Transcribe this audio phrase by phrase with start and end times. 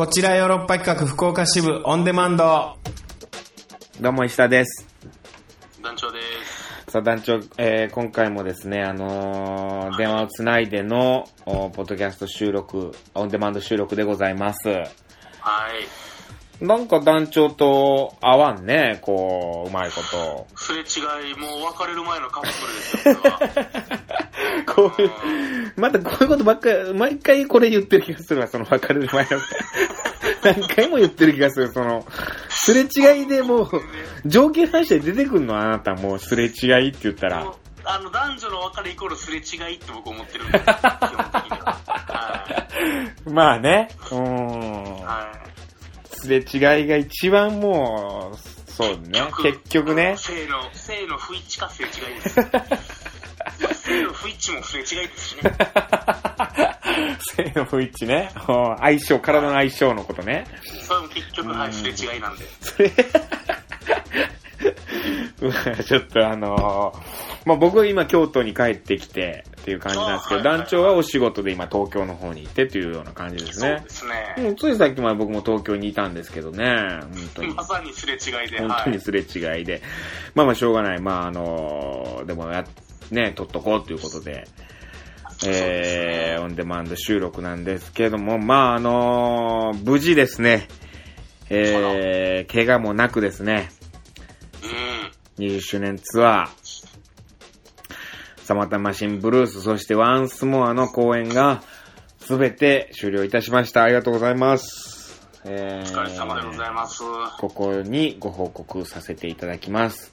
[0.00, 2.78] こちらヨーロッパ企画福岡支部オンデマンド。
[4.00, 4.88] どうも石田です。
[5.82, 6.18] 団長で
[6.86, 6.90] す。
[6.90, 14.70] さあ団長、えー今回もですね、あのー電話をつないでの、おポッドキャスト収録、オンデマンド収録でございます。
[14.70, 14.86] はい。
[16.60, 20.46] なんか団長と合わんね、こう、うまいこと。
[20.56, 23.40] すれ違い、もう別れる前のカップルですよ、これは。
[24.90, 25.10] こういう、
[25.76, 29.40] またこういうことばっかり、毎回これ言ってる気がするわ、その別れる前の。
[30.42, 32.06] 何回も言ってる気がする、その、
[32.48, 33.70] すれ違いでもう、
[34.26, 37.52] 条件反射で出てくんのあなたもうすれ違いって言ったら。
[37.84, 41.80] あの、男女の別れイコールすれ違いって僕思ってるんで、基本的には。
[42.06, 42.66] は
[43.26, 45.02] まあね、うーんい。。
[45.02, 46.16] はい。
[46.16, 49.20] すれ違いが一番もう、そうね。
[49.42, 50.16] 結局ね。
[50.16, 52.40] 性の、性の不一致かすれ違いです。
[53.74, 55.42] 性の不一致もすれ違いですしね。
[57.36, 58.30] 性の不一致ね。
[58.48, 60.44] うん相性、体の相性のことね。
[60.86, 62.44] それも結局、はい、すれ違いなんで。
[62.60, 62.90] それ、
[65.84, 66.98] ちょっとあのー
[67.46, 73.90] まあ、僕は今京都に帰ってきてっていう感じなんですけど、あはいはいはい団長はお仕事で今東京の方に行ってというような感じですねそうで。
[73.90, 74.34] すね。
[74.44, 77.54] もうついさっきまで僕も東京にいたんですけどね、本当に。
[77.54, 78.84] まさにすれ違いで、本はい。
[78.84, 79.80] 当にすれ違いで。
[80.34, 81.00] まあまあしょうがない。
[81.00, 82.62] まああのでもや、
[83.10, 84.46] ね、撮っとこうということで、
[85.46, 90.68] えー、オンデマンド収録なんですけども、まああの無事ですね、
[91.48, 93.70] えー、怪我もなくですね、
[95.38, 95.46] うん。
[95.46, 96.48] 20周年ツアー、
[98.44, 101.62] サマタマシンブルース、そしてワンスモアの公演が、
[102.20, 103.82] すべて終了いたしました。
[103.82, 105.20] ありがとうございます。
[105.44, 107.02] えーお疲れ様でございます。
[107.38, 110.12] ここにご報告させていただきます。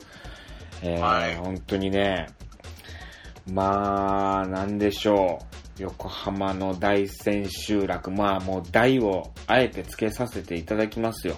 [0.82, 2.30] えーはい本当にね、
[3.52, 5.82] まあ、なんでしょう。
[5.82, 11.38] 横浜の大千秋楽、まあもう大をあえてつけさせていただきますよ。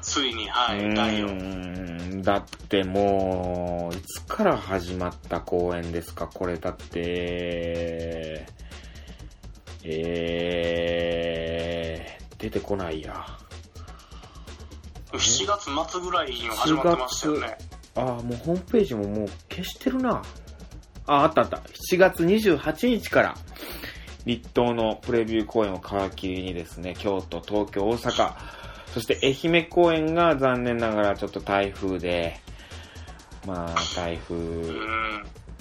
[0.00, 1.26] ついに、はうい、第4。
[1.26, 8.46] ーんだってもう、いつから始まった公演ですかこれだって、
[9.84, 13.26] えー、出てこないや。
[15.12, 17.58] 7月末ぐらいには始まってましたよね。
[17.96, 20.22] ああ、もうホームページももう消してるな。
[21.10, 21.56] あ、あったあった。
[21.56, 23.34] 7月28日から、
[24.26, 28.32] 立東のプレビュー公演を皮切りにですね、京都、東京、大阪、
[28.94, 32.36] そして愛媛公演が残念ながらちょっと台風で、
[33.46, 34.36] まあ、台風、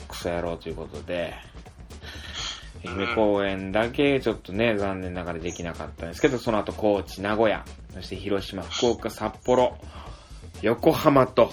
[0.08, 1.34] クソ野郎ということで、
[2.86, 9.78] 愛媛公演だけちょっとね、残念ながらできなかったんですけど、その後高知、名古屋、そして広島、福岡、札幌、
[10.62, 11.52] 横浜と、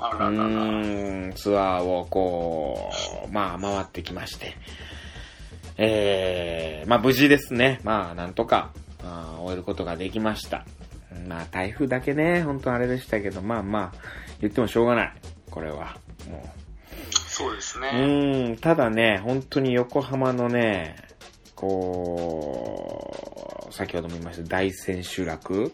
[0.00, 2.90] うん、ツアーをこ
[3.28, 4.56] う、まあ回ってきまして、
[5.76, 7.80] えー、まあ無事ですね。
[7.84, 8.72] まあなんとか、
[9.02, 10.64] あー終えることができました。
[11.28, 13.98] まあ台風だけね、本当あれでしたけど、まあまあ、
[14.40, 15.12] 言ってもしょうがない。
[15.50, 15.96] これは。
[16.30, 16.46] もう。
[16.46, 16.50] う
[17.12, 17.88] そうですね。
[17.88, 20.96] ーん、ただね、本当に横浜のね、
[21.54, 25.72] こう、先ほども言いました大千秋楽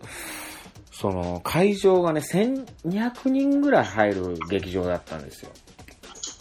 [0.98, 5.50] その、会場がね、1200人ぐらい入る劇場だったんですよ。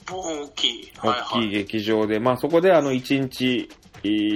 [0.09, 0.91] 大きい。
[0.97, 1.49] はい大きい。
[1.49, 3.69] 劇場で、まあそこであの1日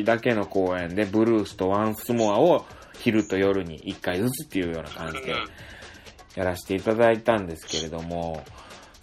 [0.04, 2.66] だけの公演で、ブルースとワンスモアを
[3.00, 5.36] 昼と夜に1回ずつっていうような感じで
[6.36, 8.44] やらせていただいたんですけれども、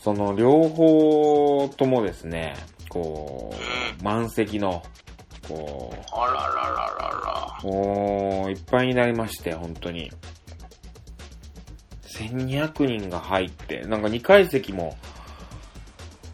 [0.01, 2.57] その両方ともですね、
[2.91, 3.55] こ
[4.01, 4.83] う、満席の、
[5.49, 6.51] こう、あららら
[7.11, 7.61] らら。
[7.63, 10.11] もう、いっぱいになりまして、本当に。
[12.17, 14.97] 1200人が入って、なんか2階席も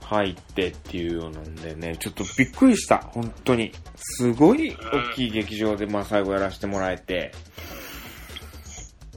[0.02, 3.72] 入ってっていうようなんでね、ちょっとびっくりした、本当に。
[3.96, 7.32] すごい大きい劇場で、まあ最後やらせてもらえて。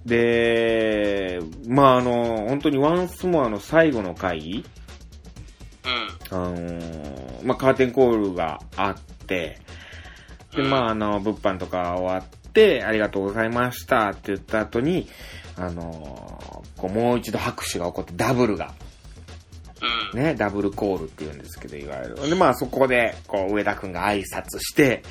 [0.06, 4.64] で、まああの、本当にワンスモアの最後の回、
[6.32, 6.38] うん。
[6.38, 8.96] あのーまあ、カーテンコールがあっ
[9.28, 9.59] て、
[10.56, 15.08] で、まあ、あの、物販とか終わって、ありがとうございましたって言った後に、
[15.57, 18.73] あのーこう、もう一度拍手が起こって、ダブルが、
[20.13, 20.19] うん。
[20.19, 22.29] ね、ダブルコールって言うんですけど、いわゆる。
[22.29, 25.03] で、まあ、そこで、こう、上田くんが挨拶して、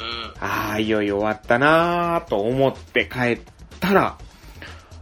[0.00, 0.44] うん。
[0.44, 3.40] ああ、いよいよ終わったなーと思って帰っ
[3.80, 4.18] たら、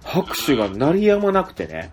[0.04, 1.92] 拍手が鳴りやまなくてね。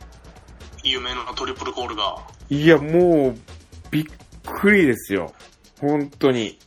[0.84, 2.18] 夢のトリプルコールが。
[2.50, 3.36] いや、もう、
[3.92, 4.06] びっ
[4.44, 5.34] くりですよ。
[5.82, 6.58] 本当に。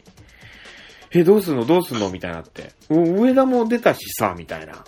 [1.13, 1.65] え、どうすんの？
[1.65, 2.11] どうすんの？
[2.11, 2.73] みたいになって。
[2.89, 4.85] 上田も出たしさ、みたいな。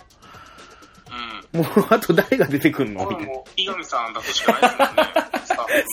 [1.53, 1.61] うん。
[1.61, 3.09] もう、あと誰が出てくんの？
[3.09, 3.33] みたいな。
[3.33, 5.83] もう、伊上さんだとしかないですもんね。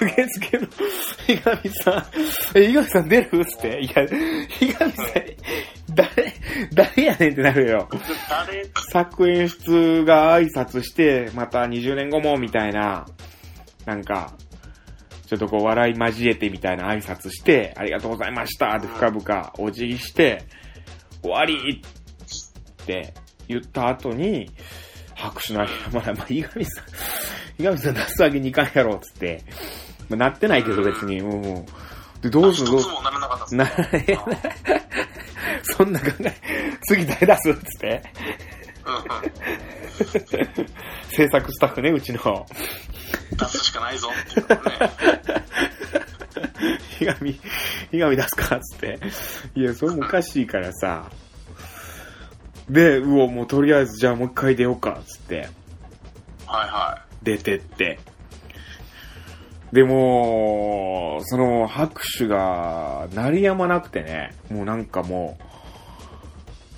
[0.00, 0.64] 受付の。
[0.64, 3.80] 受付の、伊上さん、え、伊上さん出るっつって。
[3.80, 4.02] いや、
[4.60, 4.92] 伊上さん、
[5.94, 6.34] 誰、
[6.72, 7.88] 誰やねんってなるよ。
[8.28, 13.06] 誰、作演出が挨拶して、また20年後も、みたいな、
[13.84, 14.32] なんか、
[15.26, 20.44] ちょっとこう笑い交えてみたいな挨拶して、ありがとうございましたって深々お辞儀して、
[21.20, 23.12] 終わりって
[23.48, 24.50] 言った後に、
[25.14, 26.62] 拍手のあげ、まあ、まあ、伊上さん、
[27.62, 29.42] 伊上さん出すわけにいかんやろ、つって。
[30.08, 31.66] まあ、なってないけど別に、うん。
[32.20, 32.70] で、どうする？
[32.72, 33.28] どうす一つもならな
[35.62, 36.34] そんな考え、
[36.82, 37.50] 次誰出す？
[37.50, 38.02] っつって。
[41.10, 42.46] 制作スタッフね、うちの。
[43.32, 44.60] 出すしかないぞっていね。
[46.98, 47.40] ひがみ、
[47.90, 48.56] ひがみ出すか？
[48.56, 48.98] っつって。
[49.54, 51.10] いや、それもおかしいからさ。
[52.70, 55.48] で、うお、もうとりあえずじゃあもう一回出ようか、っつって。
[56.46, 57.98] はいは出てって。
[59.72, 65.38] でも、その拍手が鳴りやまなくてね、もうなんかも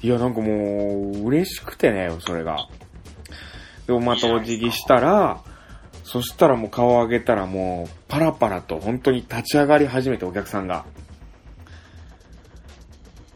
[0.02, 2.68] う、いやなんかもう嬉しくてね、それが。
[3.86, 5.42] でもまたお辞儀したら、
[6.04, 10.84] そしたらもう顔上げたらもうパラパラと本当に立ち上がり始めてお客さんが。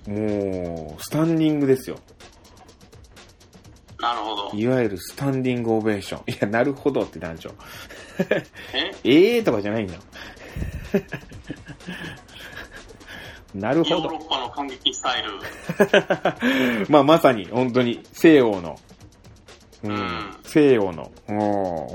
[0.09, 1.99] もう、スタンディングですよ。
[4.12, 4.15] い。
[4.17, 4.51] なるほど。
[4.56, 6.23] いわゆるスタンディングオベーション。
[6.33, 7.51] いや、なるほどって団長。
[8.31, 9.37] ええ？
[9.37, 9.95] えーとかじゃないんだ。
[13.55, 13.97] なるほど。
[13.97, 15.31] ヨーロッパの感激スタイル。
[16.91, 18.79] まあまさに、本当に、西洋の、
[19.85, 21.39] ううんん、西洋の、うん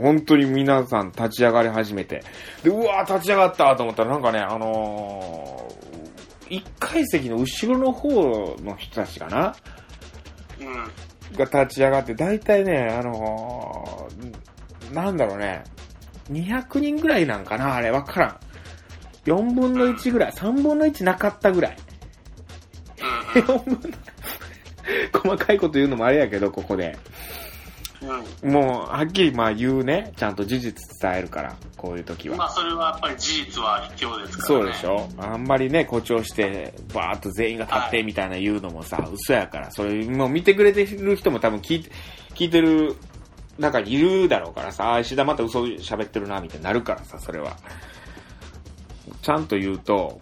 [0.03, 2.23] 本当に皆さん立ち上がり始めて、
[2.63, 9.55] で、うわー立ち上がったと思ったらなんかね、あのー、一階席の後ろの方の人たちかな
[10.59, 10.91] うん。
[11.35, 15.63] が立ち上がって、大体ね、あのー、なんだろうね、
[16.31, 18.39] 200人ぐらいなんかなあれ、わからん。
[19.25, 21.77] 4分の1ぐらい、3分の1なかったぐらい。
[23.35, 23.97] うん 4分の
[25.21, 26.97] 細かいこと言うのもあれやけど、ここで。
[28.01, 28.51] うん。
[28.51, 30.13] もう、はっきりまあ言うね。
[30.15, 32.37] ちゃんと事実伝えるから、こういう時は。
[32.37, 34.65] まあそれはやっぱり事実は必要ですからね。
[34.65, 35.09] そうでしょ？
[35.17, 41.91] あんまりね、誇張して、バーっと全員が立ってみたいな言うのもさ、嘘やから、それ、もう見てくれてる人も多分聞いて、
[42.35, 42.95] 聞いてる
[43.57, 47.57] 中にいるだろうからさ、あ、石田また嘘喋ってるな、みたいになるからさ、それは。
[49.21, 50.19] ちゃんと言うと、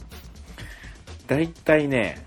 [1.27, 2.25] だいたいね、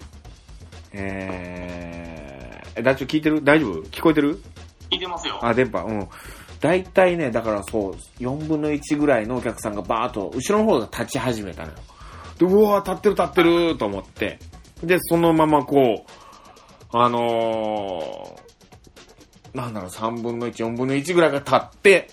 [0.93, 3.43] えー、え、団長聞いてる？
[3.43, 3.82] 大丈夫？
[3.85, 4.41] 聞こえてる？
[4.91, 5.39] 聞いてますよ。
[5.43, 6.09] あ、電波、うん。
[6.61, 11.75] 大体ね、だからそう、4分の1ぐらいのお客さんがバーっと、後ろの方が立ち始めたのよ。
[12.39, 14.39] で、うわー立ってる立ってると思って。
[14.83, 22.09] で、そのままこう、あのー、なんだろう、3分の1、4分の1ぐらいが立って、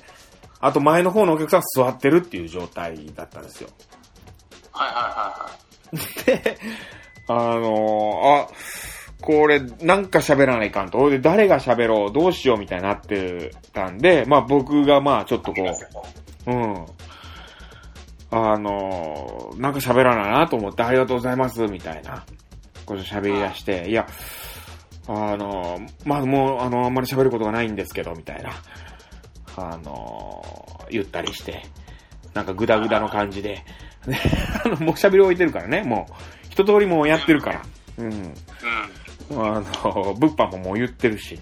[0.59, 3.69] あと前の方のお客さんは座ってるっていう状態だったんですよ。
[4.71, 6.43] はいはいはいはい。
[6.43, 6.57] で、
[7.27, 8.47] あのー、あ、
[9.21, 10.99] これ、なんか喋らないかんと。
[10.99, 15.63] 俺で誰が喋ろう、どうしようみたいになってたんで、まあ僕がまあちょっとこ
[16.45, 16.85] う、うん。
[18.29, 22.25] あのー、なんか喋らないなと思って、ありがとうございます、みたいな。
[22.85, 24.07] こう喋り出して、いや、
[25.07, 28.51] あのー、まあもう、あの、あんまり喋ることがないんですけど、みたいな。
[29.55, 31.63] あのー、言ったりして、
[32.33, 33.63] なんかグダグダの感じで。
[34.05, 34.15] で
[34.63, 36.13] あの、もう喋り置いてるからね、もう。
[36.49, 37.61] 一通りもうやってるから。
[37.97, 38.05] うん。
[38.05, 38.33] うん。
[39.31, 41.39] あの、物販ももう言ってるし。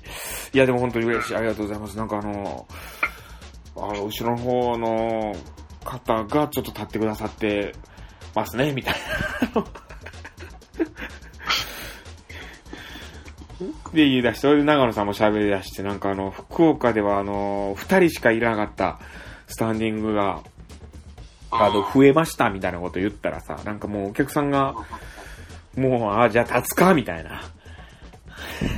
[0.54, 1.36] いや、でも本当に嬉しい。
[1.36, 1.98] ありがとうございます。
[1.98, 2.68] なんかあの、
[3.76, 5.36] あの、後ろの方の
[5.84, 7.74] 方がちょっと立ってくださって
[8.34, 8.96] ますね、みたい
[9.54, 9.64] な。
[13.94, 19.00] で、言い出して、それで長野さんも喋り出して、なんかあの、福岡ではあの、二人しかいなかった
[19.48, 20.42] スタンディングが、
[21.52, 24.74] あの、増えました、みたいなこと言ったらさ、なんかもうお客さんが、
[25.78, 27.42] もう、あ、じゃあ立つか、みたいな。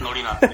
[0.02, 0.40] ノリなん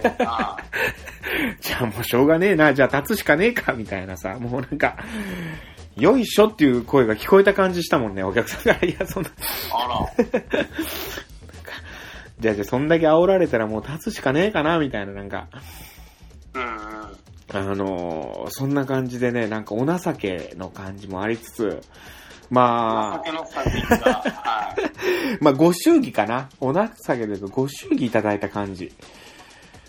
[1.62, 4.98] じゃあもうしょうがねえな、じゃあ立つしかねえか、みたいなさ、もうなんか、
[5.96, 8.86] よいしょっていう声が聞こえた感じしたもんね、お客さんが。
[8.86, 9.30] いや、そんな、
[9.72, 10.26] あら。
[12.40, 15.48] じゃあじゃあそんだけ煽られたらもう立つしかねえかな、みたいな、なんか、
[16.54, 16.70] うんうん。
[16.70, 21.82] あのーそんな感じでね、なんかお情けの感じもありつつ、
[22.50, 23.22] ま。
[23.26, 24.74] あ、
[25.42, 26.50] まあご祝儀かな。
[26.60, 28.92] お情けで言うとご祝儀いただいた感じ。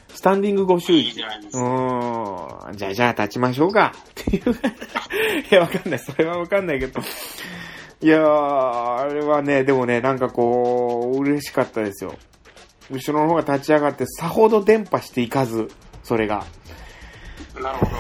[0.09, 1.23] スタンディングご祝儀いいじ。
[1.23, 2.77] ゃうん。
[2.77, 3.93] じゃあ、じゃあ立ちましょうか。
[4.11, 4.53] っていう。
[5.51, 5.99] いや、わかんない。
[5.99, 7.01] それはわかんないけど。
[8.01, 12.15] いやー、あれはね、でもね、なんかこう、嬉しかったですよ。
[12.91, 15.69] 後ろの方が立ち上がって、さほど伝播していかず、
[16.03, 16.45] それが。
[17.61, 17.93] なるほど。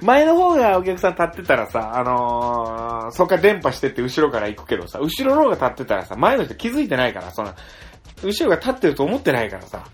[0.02, 7.54] 前の方がお客さん立ってたらさ、あのー、そっから伝播してって後ろから行くけどさ、後ろの方が立ってたらさ、前の人気づいてないから、そんな、
[8.22, 9.84] 後ろが立ってると思ってないからさ。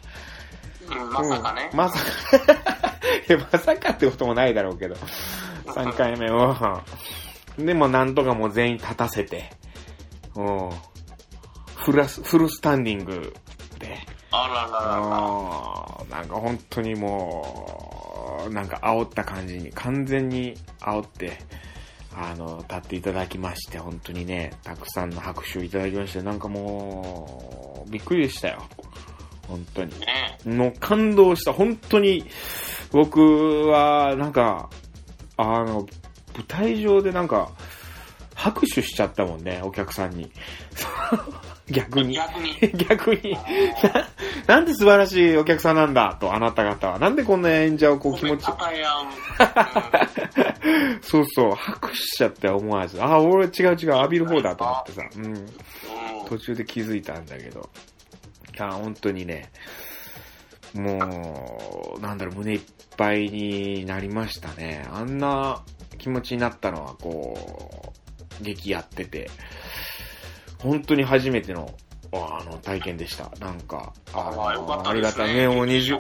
[0.91, 1.79] うん、まさかねうん。
[1.79, 2.41] まさか。
[3.29, 4.97] いやまさかってこともないだろうけど。
[5.67, 6.57] 3回目を。
[7.59, 9.51] でもなんとかもう全員立たせて。
[10.35, 10.71] うん。
[11.77, 13.35] フラス、フルスタンディング
[13.79, 13.99] で。
[14.31, 16.19] あらららら。
[16.19, 18.00] なんか本当にもう、
[18.51, 21.39] なんか煽った感じに、完全に煽って、
[22.15, 28.63] あの、立っていただきまして、本当にね、たくさんの拍手をいただきまして、なんかもう、びっくりでしたよ。
[29.47, 29.93] 本当に。
[30.01, 31.53] ねもう感動した。
[31.53, 32.25] 本当に、
[32.93, 33.21] 僕
[33.67, 34.71] は、なんか、
[35.37, 35.87] あの、
[36.35, 37.51] 舞台上でなんか、
[38.35, 40.31] 拍手しちゃったもんね、お客さんに。
[41.71, 42.15] 逆に。
[42.15, 42.73] 逆に。
[42.89, 43.37] 逆に
[44.47, 46.17] な、 なんで素晴らしいお客さんなんだ？
[46.21, 46.99] と、あなた方は。
[46.99, 48.45] なんでこんな演者をこう気持ち。
[51.03, 53.03] そうそう、拍手しちゃって思わず。
[53.03, 55.03] あ、俺違う違う、浴びる方だと思ってさ。
[55.17, 55.47] うん
[56.29, 57.69] 途中で気づいたんだけど。
[58.59, 59.51] あ、本当にね、
[60.75, 62.61] もう、なんだろう、胸いっ
[62.97, 64.87] ぱいになりましたね。
[64.93, 65.63] あんな
[65.99, 67.93] 気持ちになったのは、こ
[68.41, 69.29] う、劇やってて、
[70.63, 71.75] 本当に初めての、
[72.13, 73.31] あの、体験でした。
[73.39, 74.91] なんか、あああ、よかのったね。
[74.91, 75.49] ありがたいね。
[75.49, 75.99] もう20、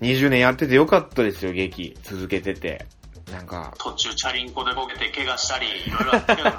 [0.00, 1.96] 20年やっててよかったですよ、劇。
[2.02, 2.86] 続けてて。
[3.32, 6.56] なんか、途中チャリンコでこけて怪我したり、いろいろあったけども、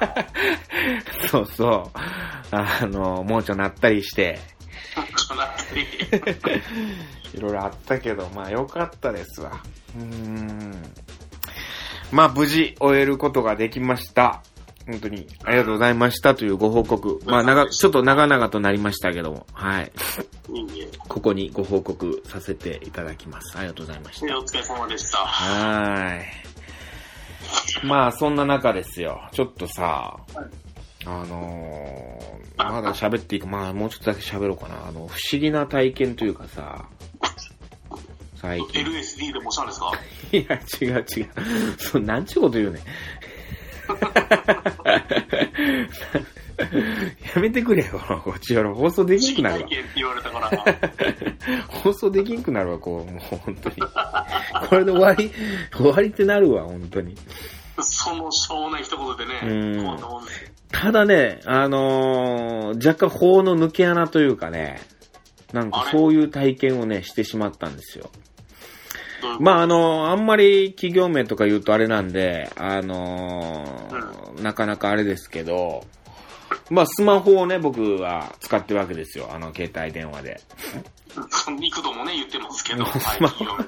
[1.30, 1.98] そうそう。
[2.52, 4.40] あの、盲腸なったりして、
[5.18, 5.86] そうなったり。
[7.34, 9.62] いろいろあったけど、まあよかったですわ。
[9.98, 10.94] うーん。
[12.12, 14.42] まあ無事終えることができました。
[14.88, 17.20] 本当にありがとうございましたというご報告。
[17.26, 19.92] まあ長、ちょっと長々となりましたけども、はい。
[20.54, 23.58] いいえここにご報告させていただきます。
[23.58, 24.38] ありがとうございました。
[24.38, 25.18] お疲れ様でした。
[25.18, 27.86] はーい。
[27.86, 29.28] まあそんな中ですよ。
[29.32, 30.18] ちょっとさ、
[31.08, 34.86] あのー、まだ喋っていいか、まあもうちょっとだけ喋ろうかな。
[34.88, 36.86] あの、不思議な体験というかさ、
[38.36, 38.84] 最近。
[38.86, 39.92] LSD でもしたんですか？
[40.32, 41.30] いや、違う違う。
[41.78, 42.82] そう、なんちゅうこと言うねん。
[47.36, 48.74] やめてくれよ、こっちよろ。
[48.74, 49.76] 放送できんくなるわ体。
[49.76, 50.52] 験って言われたから。
[51.68, 53.76] 放送できんくなるわ、こう、もう本当に。
[54.70, 55.32] これで終わり、
[55.76, 57.16] 終わりってなるわ、本当に。
[57.82, 64.82] そのしょうもない一言でね、うんこんなもんですただね、あのー若干法の抜け穴というかね、
[65.54, 68.10] なんかそういう体験をね、してしまったんですよ。
[69.40, 75.86] まあ、あの、あんまり企業名とか言うとあれなんで、あのーなかなかあれですけど、
[76.70, 79.30] まあ、スマホをね、僕は使ってるわけですよ。
[79.32, 80.42] あの、携帯電話で。
[81.62, 83.02] 幾度もね、言ってますけど、 はい。
[83.02, 83.66] スマホは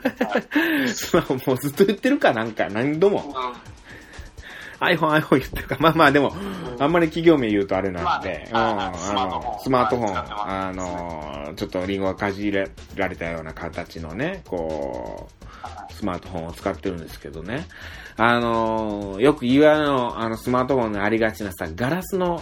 [0.86, 0.90] い。
[0.90, 3.24] スマホもうずっと言ってるかなんか、何度も。
[3.26, 3.77] うん
[4.80, 5.78] iPhone、iPhone 言ってるか。
[5.80, 6.36] まあまあ、でも、
[6.80, 8.50] あんまり企業名言うとあれなんで、まあね。
[8.52, 12.68] うん、はいはいスマートフォンあのスマートフォン、あの、ちょっとリンゴがかじら
[13.08, 15.30] れたような形のね、こ
[15.90, 17.68] う、スマートフォンを使ってるんですけどね。
[18.18, 22.42] あの、よく言わの、あの、スマートフォンのありがちなさ、ガラスの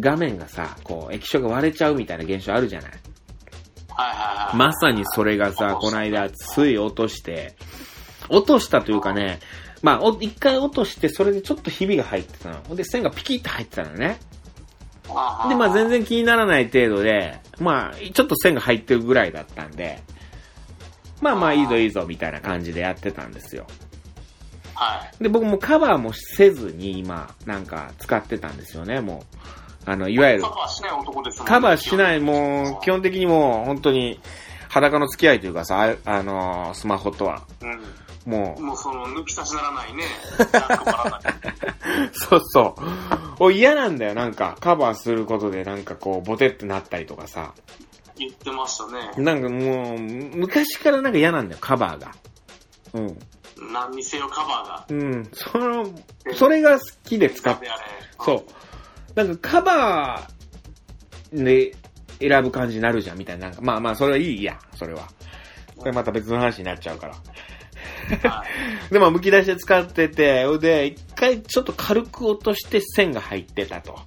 [0.00, 2.92] 画面がさ、こう、液晶が割れちゃうみたいな現象あるじゃない。
[4.54, 7.54] まさにそれがさ、この間、つい落として、
[8.28, 9.40] 落としたというかね、
[9.82, 12.62] まあ、お一回落として、それでちょっとひびが入ってたの。
[12.68, 14.18] ほんで、線がピキッと入ってたのね。
[15.08, 20.00] あで、まあ、全然気にならない程度で、まあ、ちょっと線が入ってるぐらいだったんで、
[21.20, 23.66] まあまあ、いいぞいいぞ、みたいな感じでやってたんですよ。
[24.74, 25.22] はい。
[25.22, 29.24] で、僕もカバーもせずに、今、なんか、使ってたんですよね、も
[29.86, 29.90] う。
[29.90, 34.20] あの、いわゆるカ、バーしない男ですもんねカバーしない、もう、基本的にもう、本当に、
[34.68, 37.42] 裸の付き合いというかさ、ああのースマホとは。
[37.60, 37.66] う
[38.26, 38.62] もん。
[38.62, 40.04] もうその、抜き差しならないね。
[42.12, 42.82] そうそう。
[43.40, 47.52] お嫌なんだよ、なんか、カバーすることで、なんかこう、ボテってなったりとかさ。
[48.16, 49.10] 言ってましたね。
[49.16, 52.12] なんかもう、昔からなんか嫌なんだよ、カバーが。
[52.94, 53.18] うん。
[53.72, 54.84] 何にせよカバーが。
[54.88, 55.30] うん。
[55.32, 55.86] その、
[56.34, 57.82] それが好きで使っであれ？
[58.20, 59.14] そう。
[59.14, 61.74] なんかカバーで
[62.20, 63.46] 選ぶ感じになるじゃん、みたいな。
[63.48, 65.08] なんかまあまあ、それはいいや、それは。
[65.76, 67.14] これまた別の話になっちゃうから。
[68.28, 68.44] は
[68.90, 68.92] い。
[68.92, 73.98] で、まあ、剥き出して使ってて、で、一回ちょっと軽く落として線が入ってたと。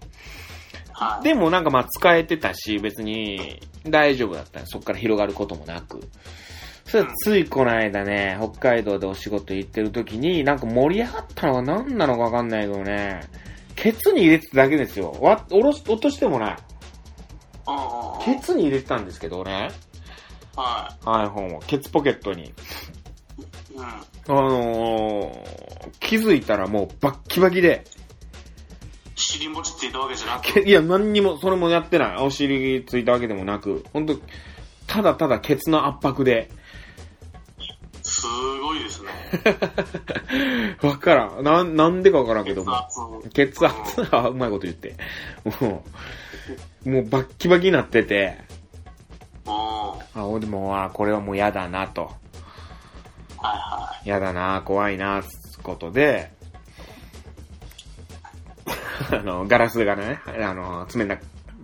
[0.94, 1.24] はい。
[1.24, 6.02] でもなんかまあ使えてたし、別に大丈夫だったねそっから広がることもなく。
[6.86, 13.22] それついこの間ね、北海道でお仕事行ってる時に、なんか盛り上がったのは何なのかわかんないけどね、
[13.76, 15.18] ケツに入れてただけですよ。
[15.20, 16.58] わ、おろす、落としてもない。
[18.24, 19.72] ケツに入れてたんですけどね、
[20.56, 22.54] は iPhone を、ケツポケットに。
[23.78, 27.84] あのー、気づいたらもうバッキバキで、冷
[29.16, 32.18] 尻餅ついたわけじゃなくけいや、何にも、それもやってない。
[32.18, 34.20] お尻ついたわけでもなく、本当
[34.88, 36.50] ただただケツの圧迫で、
[38.04, 38.28] す
[38.62, 39.10] ごいですね。
[40.88, 41.44] わからん。
[41.44, 42.78] なん、なんでかわからんけど血も。
[42.78, 43.30] 圧。
[43.34, 44.96] 血圧、あ、うまいこと言って。
[45.62, 45.84] も
[46.86, 48.38] う、もうバッキバキになってて、
[50.16, 52.12] あ、俺も、あ、これはもう嫌だなと。
[54.06, 56.32] 嫌だな、怖いな、つことで、
[59.12, 61.18] あの、ガラスがね、あの、冷た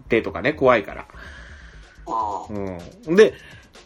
[0.10, 1.02] 手とかね、怖いから。
[1.04, 2.54] い。
[2.54, 2.78] うん。
[3.08, 3.16] うん。
[3.16, 3.34] で、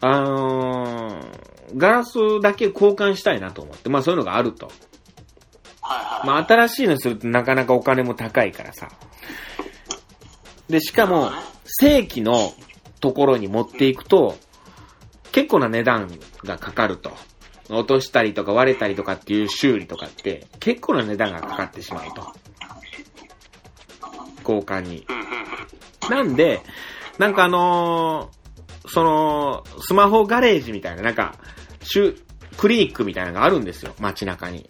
[0.02, 4.72] あのーガラスだけ交換したいなと思って、まあそういうのがあると。
[6.24, 8.90] まあ新しいのするとなかなかお金も高いからさ。
[10.70, 11.32] で、しかも、
[11.66, 12.54] 正規の
[13.00, 14.38] ところに持っていくと、
[15.32, 16.10] 結構な値段
[16.44, 17.12] がかかると。
[17.70, 22.34] 落としたりとか割れたりとかっていう修理とかって、結構な値段がかかってしまうと。
[24.48, 25.06] 交換に。
[26.10, 26.62] なんで、
[27.18, 28.46] なんかあのー
[28.88, 31.36] その、スマホガレージみたいな、なんか、
[31.82, 32.22] シュ
[32.58, 34.66] クリニックみたいなのがあるんですよ、街中に。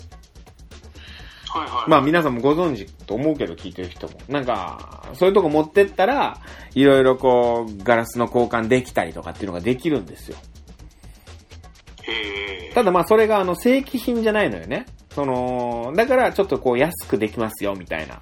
[1.47, 1.89] はいはい。
[1.89, 4.13] まあ皆さんもご存知と思うけど聞いてる人も。
[4.27, 6.39] なんか、そういうとこ持ってったら、
[6.73, 10.37] いろいろこう、ガラスの交換できたりとかっていうのができるんですよ。
[12.75, 14.85] ただまあそれがあの正規品じゃないのよね。
[15.11, 18.19] その、だからちょっとこう安くできますよ、みたいな。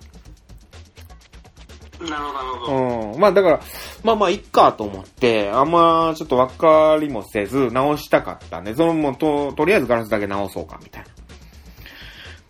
[2.07, 3.13] なるほどなるほど。
[3.13, 3.19] うん。
[3.19, 3.59] まあだから、
[4.03, 11.07] まあまあいっかと思って、あんまちょっとわかりもせず直したかったんで、そのもうと、とりあえずガラスだけ直そうか、みたいな。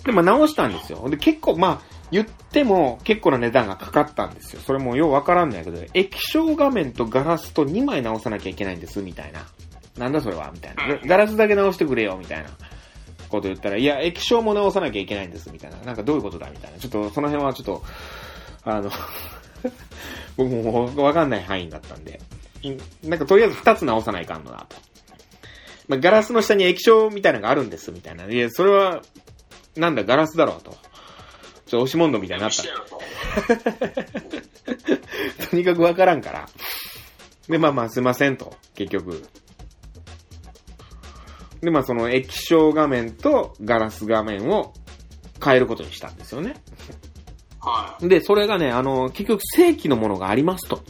[0.03, 1.09] で、まあ直したんですよ。
[1.09, 4.61] で、結構、まあ、言っても結構な値段がかかったんですよ。
[4.61, 9.39] それもようわからんないけど、液晶画面とガラスと2枚直さなきゃいけないんです、みたいな。
[9.97, 10.87] なんだそれはみたいな。
[10.87, 12.49] ガガラスだけ直してくれよ、みたいな。
[13.29, 15.77] こと言ったら、いや、液晶も直さなきゃいけないんです、みたいな。
[15.77, 16.77] なんかどういうことだ、みたいな。
[16.77, 17.83] ちょっと、その辺はちょっと、
[18.63, 18.91] あの、
[20.37, 22.19] 僕もわかんない範囲だったんで。
[22.63, 24.77] んなんかとりあえず2つ直さないかんのだと。
[25.87, 28.25] まあ、ガラスの下に液晶みたいなのがあるんです、みたいな。
[28.25, 29.01] いや、それは、
[29.75, 30.77] なんだ、ガラスだろうと。
[31.65, 32.63] ちょ、押し問答みたいになった。
[35.49, 36.47] とにかくわからんから。
[37.49, 39.23] で、まあまあすいませんと、結局。
[41.63, 44.73] で、まあその液晶画面とガラス画面を
[45.43, 46.55] 変えることにしたんですよね。
[47.59, 50.83] はで、それがね、あの、結局正規のものがありますと。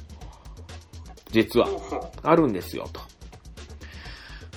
[1.32, 1.64] 実い。
[1.64, 2.12] は。
[2.24, 3.02] あるんですよ、と。
[3.02, 3.04] っ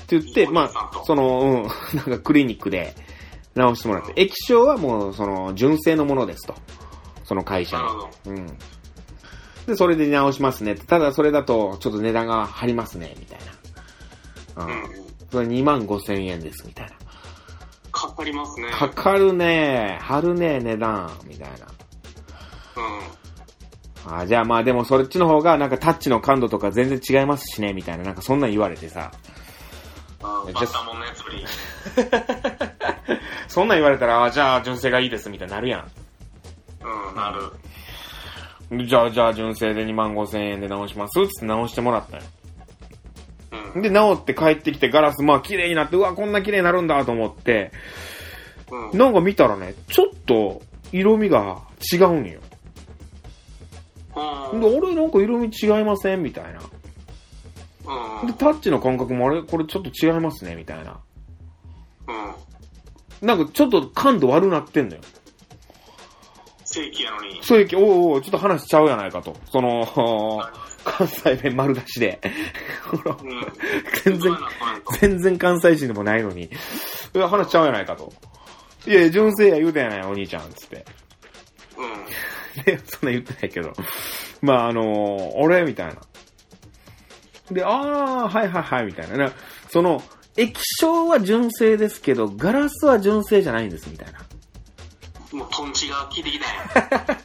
[0.07, 1.63] て言って、まあ、その、うん、
[1.99, 2.95] なんかクリニックで
[3.55, 6.55] 直してもらって、液晶はもう、その、純正のものですと。
[7.25, 8.11] その会社の。
[8.27, 8.47] うん。
[9.67, 10.77] で、それで直しますね。
[10.77, 13.39] ただそれだと、ちょっと値段が張りますね、みたい
[14.57, 14.65] な。
[14.65, 14.69] う。
[14.69, 15.06] うんん。
[15.31, 16.93] それ2万5千円です、みたいな。
[17.93, 18.71] かかりますね。
[18.71, 21.57] かかるね張るね値段、みたいな。
[24.07, 24.19] うん。
[24.19, 28.05] あじゃあまあでもそっちの方がなんかタッチの感度とか全然違いますしね、みたいな。
[28.05, 29.11] なんかそんなん言われてさ。
[30.23, 31.45] あじゃバッタモンのやつより。
[33.49, 35.91] そんなん言われたら、あじゃあ純正がいいです、みたいになるやん。
[36.83, 37.53] うん、なる。
[38.87, 42.23] じゃあ、じゃあ純正で2万5千円で直します、つって直してもらったよ。
[43.75, 43.83] うん。
[43.83, 47.73] で、直って帰ってきてガラス、まあ綺麗になって、うわ、こんな綺麗になるんだと思って、
[48.93, 48.99] うん。
[48.99, 51.59] なんか見たらね、ちょっと色味が
[51.93, 52.41] 違うんよ。
[54.53, 54.61] うん。
[54.61, 56.23] で、俺なんか色味違いません？
[56.23, 56.61] みたいな。
[58.23, 58.27] うん。
[58.27, 60.55] で、タッチの感覚もあれ、これちょっと違いますね？
[60.57, 61.01] みたいな。
[62.09, 63.27] うん。
[63.27, 65.01] なんかちょっと感度悪なってんのよ。
[66.65, 67.39] 正規やのに。
[67.43, 69.37] そういう、おうおうちょっと話しちゃうやないかと。
[69.51, 69.87] その、
[70.85, 72.21] 関西弁丸出しで。
[72.87, 73.53] ほらうん。
[74.05, 74.37] 全然
[75.01, 76.49] 全然関西人でもないのに、い
[77.19, 78.13] や、話しちゃうやないかと。
[78.87, 80.85] いや純正や言うたやない、お兄ちゃん、つって。
[81.77, 82.65] うん。
[82.65, 83.73] で、そんな言ってないけど。
[84.43, 85.97] まあ、あのー、俺みたいな。
[87.51, 89.17] で、あー、はいはいはい、みたいな。
[89.17, 89.33] な
[89.71, 90.03] その、
[90.37, 94.21] 液晶は純正ですけど、ガラスは純正じゃないんです、みたいな。
[95.33, 97.19] もうトンチが効いてきたんや。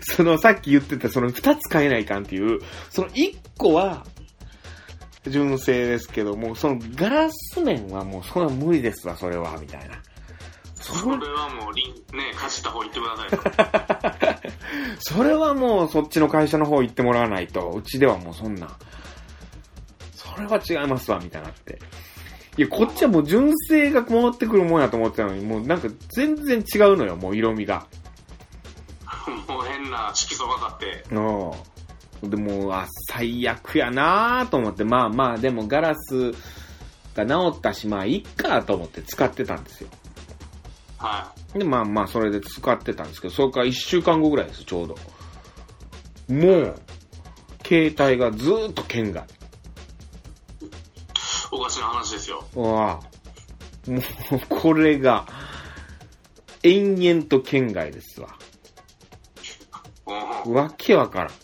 [0.02, 4.06] その、さっき言ってた、その二つ変えないかんっていう、その一個は、
[5.30, 9.96] 純正ですけども、そのガラス面はもうそんな無理ですわ、それは、みたいな。
[10.80, 14.52] そそれはもうリン、ね、貸した方行ってください。
[15.00, 18.76] それはもうそっちの会社の方行ってもらわないと、うちではもうそんな、
[20.14, 21.78] それは違いますわ、みたいなって。
[22.56, 27.86] いや、こっちはもう純正が回ってくるもんやと思ってたのに、もうなんか全然違うのよ、もう色味が。
[29.48, 31.04] もう変な色素がかって。
[31.10, 31.52] うん。
[32.28, 36.32] でもう、あ、最悪やなと思って、まあまあ、でもガラス
[37.14, 39.88] が治ったし、まあいっかと思って使ってたんですよ。
[40.98, 44.96] はで、まあまあ、それで使ってたんですけど、それから1週間後ぐらいです、ちょうど。
[46.28, 46.80] もう、
[47.66, 49.24] 携帯がずーっと県外。
[49.24, 49.26] い。
[51.50, 52.44] おかしな話ですよ。
[52.54, 53.00] うわ
[53.86, 54.02] あもう、
[54.48, 55.26] これが、
[56.62, 58.28] 延々と県外ですわ。
[60.46, 61.34] わけわからん。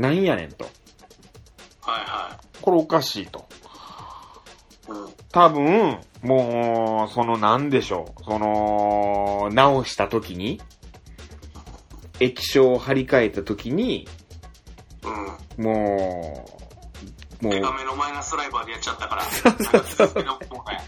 [0.00, 0.64] なんやねんと。
[1.82, 3.46] はこれおかしいと。
[4.88, 4.92] い。
[4.92, 5.08] うん。
[5.30, 8.24] 多分、もう、そのなんでしょう。
[8.24, 10.60] その、直した時に、
[12.18, 14.08] 液晶を張り替えた時に、
[15.58, 15.64] うん。
[15.64, 16.46] も
[17.40, 19.22] う、もう、デカめのマイナスドライバーでやっちゃったから。
[19.22, 20.24] そうそうそう。
[20.24, 20.80] もはや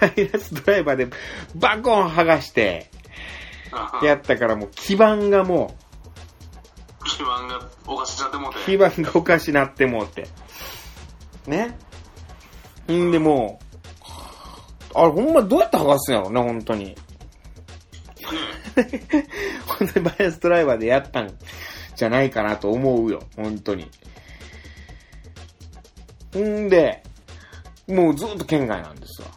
[0.00, 1.08] ハイラスドライバーで
[1.54, 3.02] バコン剥がして、う
[4.04, 5.74] んやったからもう基盤がも
[7.16, 8.60] 基盤がおかしちゃってもうて。
[8.60, 10.28] う、基盤がおかしなってもうて。
[11.46, 11.78] ね
[12.92, 13.58] んでも
[14.94, 16.96] う、あれほんまどうやって剥がすんやろね、本当に。
[19.66, 21.32] 本当にバイアスドライバーでやったん
[21.94, 23.90] じゃないかなと思うよ、本当に。
[26.36, 27.02] んで、
[27.88, 29.28] もうずっと県外なんですわ。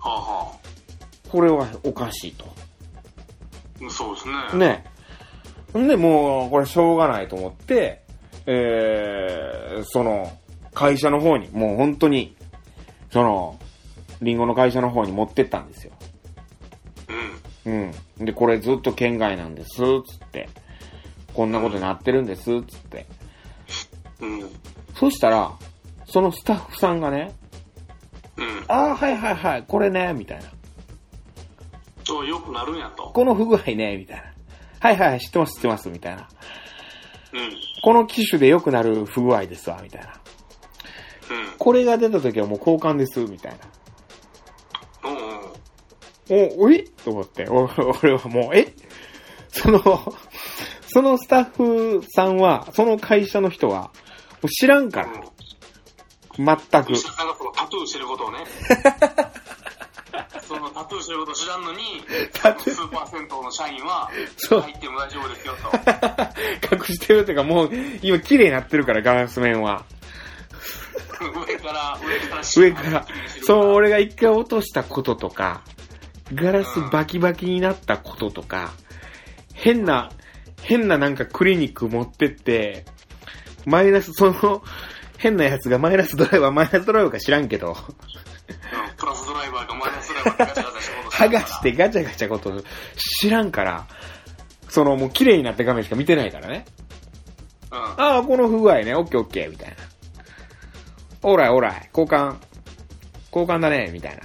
[0.00, 0.52] はあは
[1.30, 2.44] これはおかしいと。
[2.44, 3.90] あ。
[3.90, 4.66] そうですね。
[4.66, 4.97] ね。
[5.76, 8.02] んで、もう、これしょうがないと思って、
[8.46, 10.32] えー、その、
[10.72, 12.36] 会社の方に、もう本当に、
[13.10, 13.58] その、
[14.22, 15.92] リンゴの会社の方に持ってったんですよ。
[17.66, 17.92] うん。
[18.20, 18.24] うん。
[18.24, 20.48] で、これずっと県外なんです、つって。
[21.34, 23.06] こんなことになってるんです、つって。
[24.20, 24.50] うん。
[24.94, 25.52] そしたら、
[26.06, 27.34] そのスタッフさんがね、
[28.36, 28.64] うん。
[28.68, 30.44] ああ、はいはいはい、これね、みたいな。
[32.04, 33.10] そう、よくなるんやと。
[33.12, 34.24] この不具合ね、みたいな。
[34.80, 36.28] はいはい、知ってます、知ってます、みたいな。
[37.32, 37.52] うん。
[37.82, 40.08] この機種で良くなる不具合ですわ、みたいな。
[40.08, 40.12] う
[41.54, 41.58] ん。
[41.58, 43.58] これが出た時はもう交換です、みたいな。
[45.04, 45.18] おう
[46.30, 46.84] おうお、え？
[47.04, 47.68] と思って、お
[48.02, 48.74] 俺はもう、え？
[49.48, 49.80] その、
[50.88, 53.90] そのスタッフさんは、その会社の人は、
[54.48, 55.08] 知らんから、
[56.38, 56.96] 全く医。
[56.96, 58.38] 者さんがそのタトゥーしてることをね。
[60.46, 61.78] そのタトゥーしてることを知らんのに、
[62.32, 65.70] タトゥースーパー銭湯の社員は、そう入っても大丈夫ですよと。
[66.76, 67.70] 隠してるっていうか、もう、
[68.02, 69.84] 今綺麗になってるから、ガラス面は。
[71.20, 73.06] 上から、上から、 上から。
[73.44, 73.72] そう、う。
[73.74, 75.62] 俺が一回落としたこととか、
[76.34, 78.72] ガラスバキバキになったこととか、
[79.54, 80.10] 変な、
[80.62, 82.84] 変ななんかクリニック持ってって、
[83.64, 84.62] マイナス、その、
[85.16, 88.27] 変なやつがマイナスドライバー、マイナスドライバーか知らんけど、うん
[88.96, 92.62] プラスドライバーがマイナスドライバーでガチャガチャ仕事剥がしてガチャガチャこと
[93.20, 93.86] 知らんから、
[94.68, 96.64] そのもう綺麗になった画面しか見てないからね。
[97.70, 97.78] うん。
[97.78, 99.76] ああ、この不具合ね、オッケーオッケー、みたいな。
[101.22, 102.36] オーライオーライ、交換、
[103.32, 104.22] 交換だね、みたいな。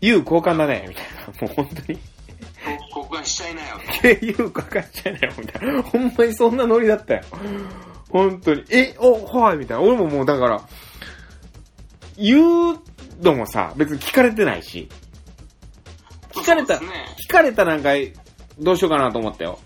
[0.00, 1.04] 言う交換だね、みたい
[1.40, 1.46] な。
[1.46, 1.98] もう本当に。
[2.90, 3.76] 交換しちゃいなよ。
[4.04, 5.82] え、 言う交換しちゃいなよ、みたいな。
[5.82, 7.22] ほんまにそんなノリだったよ。
[8.10, 8.64] 本当に。
[8.70, 9.82] え、お、はい、みたいな。
[9.82, 10.62] 俺ももうだから、
[12.16, 12.78] 言う
[13.20, 14.88] のもさ、別に聞かれてないし。
[16.32, 16.86] 聞かれた、ね
[17.28, 17.90] 聞かれたなんか、
[18.58, 19.58] どうしようかなと思ったよ。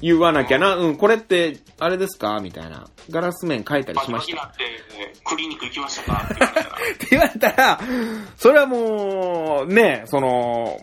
[0.00, 2.38] 言わなきゃな、うん、これって、あれですか？
[2.40, 2.88] みたいな。
[3.10, 4.32] ガラス面書いたりバしました？
[4.32, 6.28] キバキなって、クリニック行きましたか？
[6.28, 6.74] って言われたら。
[6.94, 7.80] って言われたら、
[8.36, 10.78] それはもう、ね、その、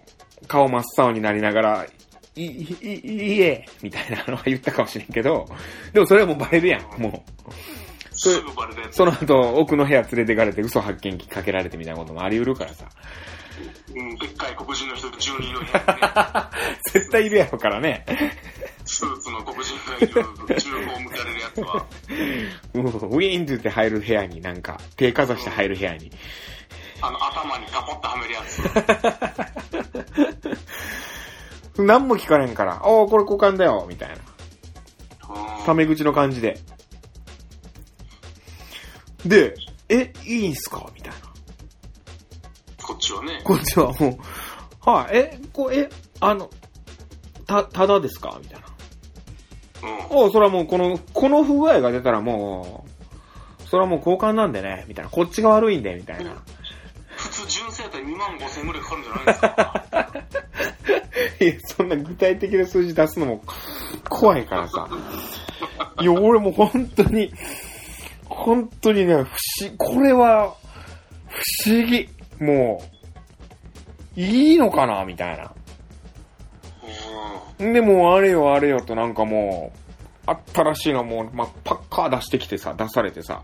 [0.48, 1.88] 顔真っ青になりながら、
[2.36, 5.48] い、い、い、いえ、みたいなのは言ったかもしれんけど、
[5.94, 7.52] でもそれはもうバレるやん、もう。
[8.16, 8.96] すぐバレるやつ。
[8.96, 12.86] その後、奥の部屋連れてかれて嘘発見器かけられてみたいなこともあり得るからさ。
[13.94, 15.68] うん、でっかい黒人の人と10人いるね、
[16.92, 18.06] 絶対いるやろからね。
[18.84, 20.08] スーツの黒人がいる
[20.60, 21.86] 銃口を向かれるやつは、
[22.74, 26.12] もうウィーンって言って入る部屋になんか、手かざして入る部屋に。
[27.02, 28.62] あの、頭にカポッとはめるやつ。
[31.82, 34.16] 何も聞かれんから、おー、これ交換だよ、みたいな。
[34.16, 34.26] うん
[35.66, 36.60] タメ口の感じで。
[39.26, 39.56] で、
[39.90, 40.90] え、いいんすか？
[40.96, 41.18] みたいな。
[42.84, 43.42] こっちはね。
[43.44, 44.20] こっちはも
[44.88, 46.50] う、はい、え、こえ、あの、
[47.48, 48.38] た、ただですか？
[48.42, 48.68] みたいな。
[50.12, 50.18] うん。
[50.18, 52.86] おうそれはもうこの、この不具合が出たらも
[53.64, 55.12] う、それはもう交換なんでね、みたいな。
[55.12, 56.36] こっちが悪いんで、みたいな。
[57.18, 60.24] 普通純正やったら2万5千円ぐらいかかるんじゃないですか？
[61.42, 63.44] いや、そんな具体的な数字出すのも
[64.10, 64.88] 怖いからさ。
[66.02, 67.32] いや、俺も本当に、
[68.26, 70.56] 本当にね、不思、これは、
[71.28, 72.10] 不思議。
[72.40, 72.84] も
[74.16, 75.52] う、いいのかなみたいな。
[77.60, 77.74] うん。
[77.74, 79.72] で、もうあれよあれよとなんかも
[80.28, 83.44] う、新しいのもう、まあ、パッカー出してきてさ、出されてさ。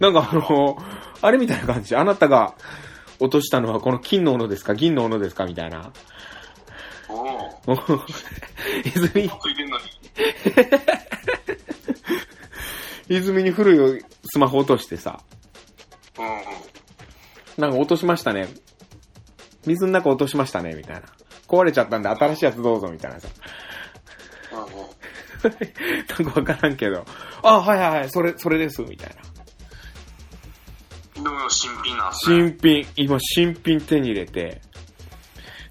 [0.00, 0.78] なんかあの、
[1.20, 1.94] あれみたいな感じ。
[1.94, 2.54] あなたが、
[3.20, 4.74] 落としたのはこの金の斧ですか？
[4.74, 5.44] 銀の斧ですか？
[5.46, 5.92] みたいな。
[7.08, 7.24] おお。
[7.24, 7.78] もう
[8.84, 9.30] 泉。
[13.16, 15.20] 泉に古いスマホ落としてさ、
[16.18, 16.32] うんうん。
[17.58, 18.48] なんか落としましたね。
[19.66, 21.02] 水の中落としましたね、みたいな。
[21.46, 23.28] 壊れちゃったんで新しいやつどうぞ、みたいなさ。
[24.52, 24.66] うんうん。
[26.24, 27.04] なんかわからんけど、
[27.42, 29.16] あ、はいはいはい、それ、それです、みたい
[31.16, 31.22] な。
[31.22, 32.56] でも新品なんですね。
[32.58, 34.62] 新品、今新品手に入れて。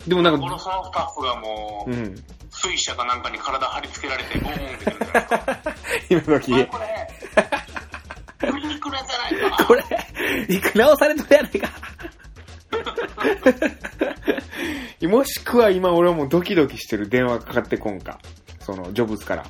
[0.07, 2.15] でもなんか、このスタッフがもう、うん。
[2.51, 6.21] 水車かなんかに体貼り付けられて、ボーンって出る。
[6.27, 7.20] 今時お前
[8.39, 9.65] これ、売りに来るやつじゃないか。
[9.65, 9.83] これ、
[10.55, 11.69] いく直されとるやないか。
[15.07, 18.19] もしくは今俺はもうドキドキしてる電話かかってこんか。
[18.59, 19.45] その、ジョブズから。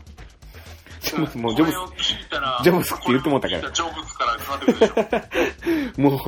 [1.02, 4.74] ジョブズ、もうジョブこれを聞いたら、ジョブズって言ってもうたけどこれを聞いたらジョブズからかかって
[5.13, 6.20] くる もう、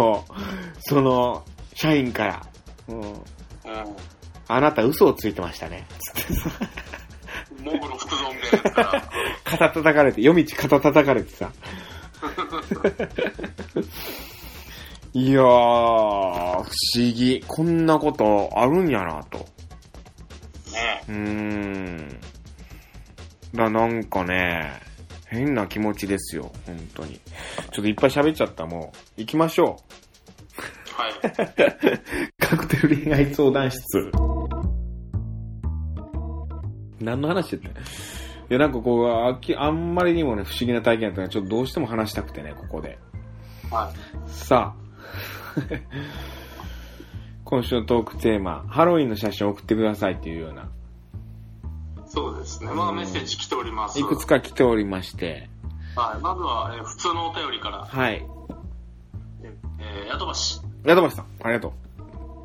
[0.81, 2.41] その、社員から、
[2.87, 3.23] うん、うん。
[4.47, 5.87] あなた嘘をついてましたね。
[7.63, 9.02] モグロ福蔵みたいなやつから。
[9.57, 11.51] 肩叩かれて、夜道肩叩かれてさ。
[15.13, 17.43] いやー、不思議。
[17.47, 19.37] こんなことあるんやなと。
[19.37, 19.45] ね
[21.07, 22.19] うーん。
[23.53, 24.81] だ、なんかね、
[25.27, 27.19] 変な気持ちですよ、本当に。
[27.71, 29.21] ちょっといっぱい喋っちゃった、もう。
[29.21, 29.77] 行きましょ
[30.91, 31.11] はい。
[31.11, 31.21] う。
[32.39, 33.81] カクテル恋愛相談室。
[36.99, 37.67] 何の話って
[38.49, 42.99] いや、なんかこうあき、あんまりにもね、不思議な体験だったので、ちょっとどうしても話したくてね、ここで。
[43.71, 44.29] はい。
[44.29, 44.83] さあ。
[47.45, 50.69] 今週のトークテーマ、ハロウィンの写真を送ってくださいっていうような、
[52.13, 52.71] そうですね。
[52.71, 53.99] まだメッセージ来ております。
[53.99, 55.49] いくつか来ておりまして、
[55.95, 56.21] はい。
[56.21, 58.25] まずは、えー普通のお便りから、はい。
[59.79, 61.73] えー、ヤトバシ、ヤドバシさん、ありがと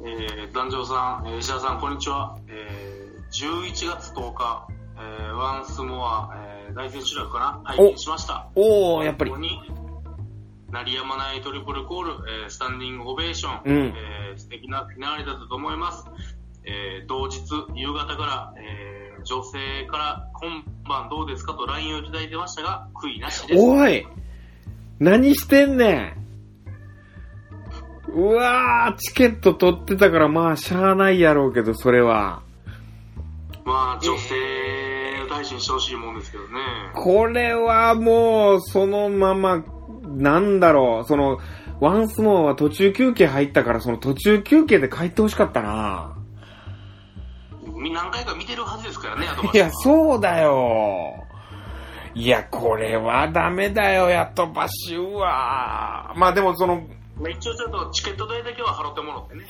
[0.04, 2.38] えー、団長さん、えー石田さん、こんにちは。
[2.48, 4.68] えー、11月10日、
[5.00, 7.60] えー、ワンスモア、えー、大選手楽かな？
[7.64, 8.48] 拝見しました。
[8.54, 8.60] う。
[8.60, 9.42] おー、やっぱりここ。
[9.42, 9.60] に、
[10.70, 12.10] 鳴りやまないトリプルコール、
[12.44, 16.04] えー、スタンディングオベーション、うんえー、素敵なフィナーレだったと思います。
[16.64, 17.40] えー、同日、
[17.74, 23.64] 夕方から、えー、女性から今晩どうですかと LINE をいただいてましたが、悔いなしです。
[23.64, 24.06] おい
[24.98, 26.14] 何してんね
[28.08, 32.42] んうわー、チケット取ってたからまあ、しゃあないやろうけど、それは。
[33.64, 34.34] まあ、女性
[35.48, 36.60] 事にしてほしいもんですけどね。
[36.94, 39.64] これはもう、そのまま、
[40.04, 41.38] なんだろう、その、
[41.80, 46.16] ワンスモアは途中休憩入ったから、その途中休憩で帰ってほしかったな。
[47.76, 51.24] み何回か見てるはずですからね、いや、そうだよ。
[52.14, 56.12] いや、これはダメだよ、やっとばしうわ。
[56.16, 56.82] まあでもその、
[57.20, 59.44] まあ、一応ちょっとチケット代だけは払ってもらってね。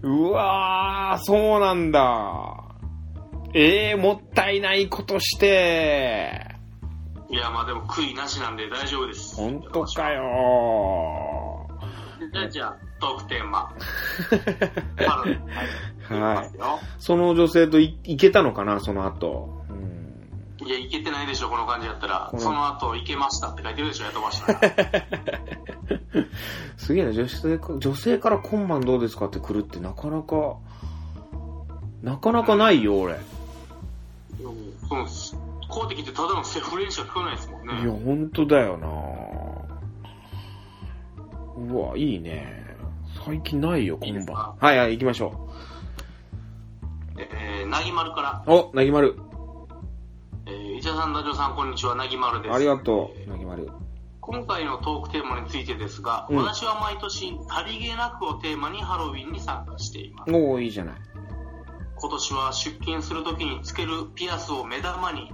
[0.02, 2.63] うわー、そうなんだ。
[3.56, 6.54] ええもったいないことして。
[7.30, 9.36] いや、まあでも悔いなしなんで大丈夫です。
[9.36, 11.68] ほんとかよ
[12.32, 13.72] じゃあ、じゃあ、トークテーマ。
[16.08, 16.50] はい。
[16.98, 19.62] その女性とい行けたのかな、その後。
[19.70, 19.72] う
[20.64, 22.36] ん、いや、いけてないでしょ、この感じやったらこ。
[22.36, 24.60] のその後、いけましたって書いてるでしょ、やとばしたら。
[26.76, 30.56] すげえな、女性か、女性から今晩どうですかって来るってなかなか、
[32.02, 33.16] なかなかないよ、俺。
[35.68, 37.82] こうやってただのセフレにしか聞こえないですもんね。
[37.82, 38.88] いや、ほんとだよな
[41.56, 42.64] うわ、いいね。
[43.24, 44.56] 最近ないよ、今晩。
[44.60, 45.48] はいはい、行きましょ
[47.16, 48.52] えー、なぎまるから、う。
[48.52, 49.16] お、なぎまる。
[50.46, 52.54] えー、伊沢さん、ダジョさん、こんにちは、なぎまるです。
[52.54, 53.70] ありがとえーう、なぎまる。
[54.20, 60.32] 今回のトークテーマについてですが、うん私は毎年、さりげなくをテーマにハロウィンに参加しています。
[60.32, 60.94] おー、いいじゃない。
[62.04, 65.32] 今年は出勤するときにつけるピアスを目玉に、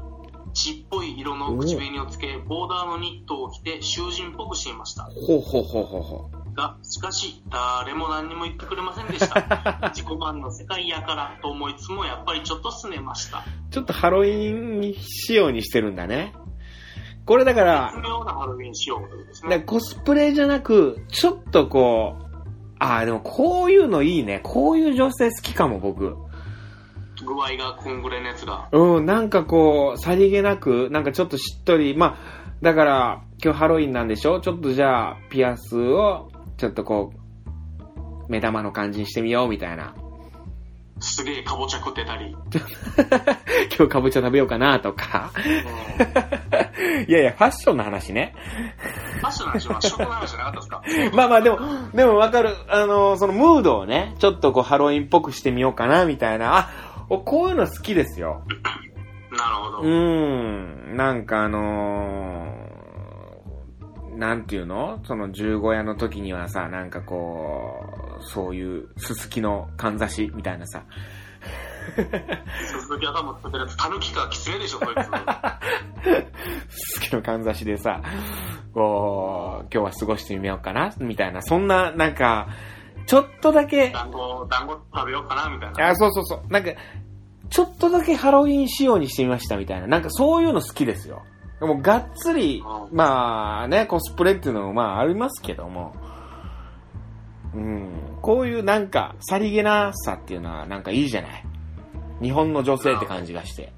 [0.54, 5.02] 血っぽい色の口紅をつけ、ボーダーのニットを着て囚人っぽくしていました。
[5.02, 6.54] ほうほうほうほうほう。
[6.54, 9.90] が、しかし、誰も何にも言ってくれませんでした。
[9.92, 13.42] 自己満の世界やからと思いつつも、やっぱりちょっと拗ねました。
[13.72, 16.34] ちょっとハロウィン仕様にしてるんだね。
[17.26, 19.64] これだから絶、妙なハロウィン仕様ということですだからね。
[19.66, 22.30] コスプレじゃなく、ちょっとこう、
[22.78, 24.40] ああ、でもこういうのいいね。
[24.42, 26.29] こういう女性好きかも、僕。
[27.34, 28.68] 具合がこんぐらいのやつが。
[28.72, 32.16] うん、なんかこう、さりげなく、なんかちょっとしっとり、まあ、
[32.62, 34.40] だから、今日ハロウィンなんでしょ？
[34.40, 39.94] ちょっとじゃあ、ピアスを、ちょっとこう、目玉の感じにしてみよう、みたいな。
[41.02, 42.36] すげえかぼちゃ食ってたり。
[43.74, 45.30] 今日かぼちゃ食べようかな、とか。
[47.08, 48.34] いやいや、ファッションの話ね。
[49.20, 50.82] ファッションの話は食の話じゃなかったですか？
[51.16, 51.58] まあまあでも、
[51.94, 52.54] でもわかる。
[52.68, 56.58] あの、そのムードをね、ちょっとこうハロウィンっぽくしてみようかな、みたいな。
[56.58, 58.42] あ、おこういうの好きですよ。
[59.30, 59.78] なるほど。
[59.80, 60.96] うーん。
[60.96, 62.70] なんかあのー
[64.16, 65.00] なんていうの？
[65.04, 67.86] その十五夜の時にはさ、なんかこ
[68.20, 70.84] う、そういうすすきのかんざしみたいなさ。
[71.96, 72.04] 鈴
[72.98, 74.98] 木さんも作ってるやつ、タヌキかキツネでしょ、こいつ。
[76.68, 78.02] すすきのかんざしでさ、
[78.74, 81.40] こう、今日は過ごしてみようかなみたいな。
[81.40, 82.48] そんな、なんか、
[83.10, 85.88] ちょっとだけ、団子、団子食べようかな、みたいな。
[85.88, 86.52] あ、そうそうそう。
[86.52, 86.70] なんか、
[87.48, 89.88] ちょっとだけハロウィン仕様にしてみましたみたいな。
[89.88, 91.22] なんかそういうの好きですよ。
[91.58, 95.92] でもがっつり、うんまあね、コスプレっていうのもまあありますけども、
[97.52, 97.90] うん、
[98.22, 101.44] こういうなんか、さりげなさっていうのはなんかいいじゃない？
[102.22, 103.72] 日本の女性って感じがして。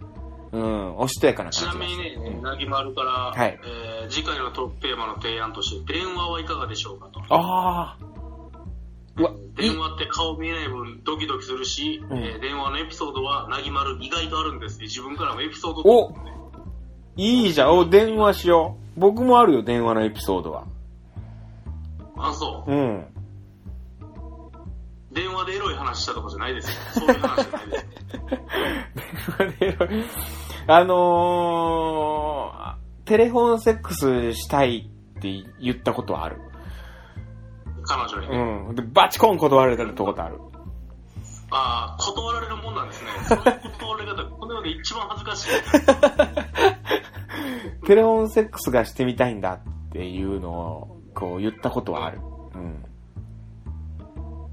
[0.53, 2.03] うん、おしとやかなちな感じがして。
[2.03, 7.21] みにね、うんなぎまるから、はいえー次回のトークテーマの提案として、電話はいかがでしょうかと。
[7.31, 8.12] ああ。
[9.17, 9.79] 電。
[9.79, 16.15] 話って顔見えない分ドキドキするし、うんえー電話のエピソードはなぎまる意外とあるんです自分からもエピソードお
[17.17, 17.77] いいじゃん。
[17.77, 19.01] お、電話しよう。
[19.01, 20.65] 僕もあるよ、電話のエピソードは。
[22.17, 22.71] あ、そう。
[22.71, 23.05] うん。
[25.13, 26.77] 電話でエロい話したとかじゃないですよ。
[26.95, 27.79] そういう話じゃないで
[29.61, 29.75] すよ。
[30.69, 36.41] あのー、テレフォンセックスしたいって言ったことはある。
[37.85, 38.37] 彼女にね。
[38.69, 38.75] うん。
[38.75, 40.39] で、バチコン断られたことある。
[41.51, 43.11] ああ、断られるもんなんですね。
[43.29, 43.45] そういう
[43.79, 45.51] 断られ方、この世で一番恥ずかしい。
[47.87, 49.61] テレフォンセックスがしてみたいんだっ
[49.93, 52.21] ていうのを、こう言ったことはある。
[52.55, 52.59] う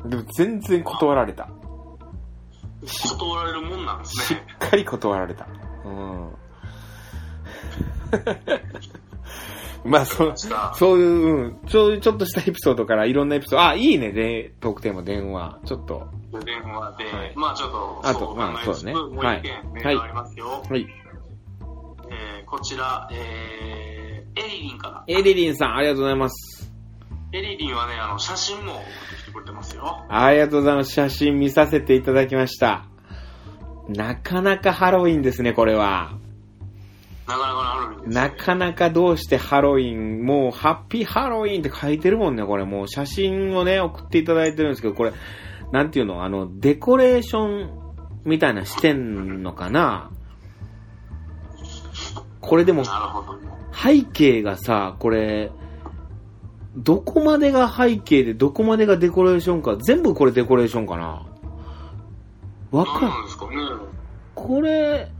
[0.05, 0.09] ん。
[0.09, 1.49] でも全然断られた。
[2.85, 4.43] 断られるもんなんですしっね。
[4.59, 5.47] かり断られた。
[5.85, 6.33] うん。
[9.85, 10.33] まあ、そう、
[10.75, 15.59] そういう、うん、そういうちょっとしたエピソードからいろんなエピソード、あ、いいね、で、トークテーマ、電話。
[15.65, 16.07] ちょっと、
[16.45, 19.41] 電話で、はいまあちょっと、あとまあそうねもう一件はい
[19.73, 20.63] メールがありますよ。
[20.69, 20.87] はい。
[22.09, 25.03] えーこちら、えー、エリリンから。
[25.07, 26.73] エリリンさん、ありがとうございます。
[27.31, 28.89] エリリンはね、あの、写真も送って
[29.21, 30.03] きてくれてますよ。
[30.09, 30.93] ありがとうございます。
[30.93, 32.85] 写真見させていただきました。
[33.87, 36.17] なかなかハロウィンですね、これは。
[37.29, 38.15] なかなかのハロウィンです、ね。
[38.15, 42.65] なかなかどうしてハロウィン、もうハッピーハロウィンって書いてるもんね、これ。
[42.65, 45.13] もう写真をね、送っていただいてるんですけど、これ、
[45.71, 47.69] なんていうの、あの、デコレーション
[48.25, 50.09] みたいなしてんのかな？
[52.41, 52.83] これでも。
[53.71, 55.51] 背景がさ、これ、
[56.75, 61.25] どこまでが背景でどこまでがデコレーションか、全部これデコレーションかな？
[62.71, 63.55] わかん何なんですかね。
[64.35, 65.11] これ、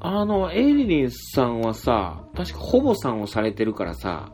[0.00, 4.32] あの、エイリリンさんはさ、確かホボさんをされてるからさ、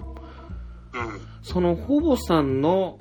[0.94, 1.20] うん。
[1.42, 2.98] そのホボさんの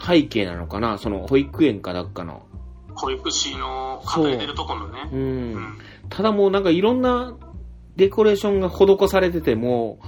[0.00, 2.46] 背景なのかなその保育園かなんかの。
[2.94, 5.08] 保育士の家庭出るところのね。
[5.12, 5.16] う。
[5.16, 5.78] うんん。
[6.08, 7.36] ただもうなんかいろんな
[7.96, 9.98] デコレーションが施されてても、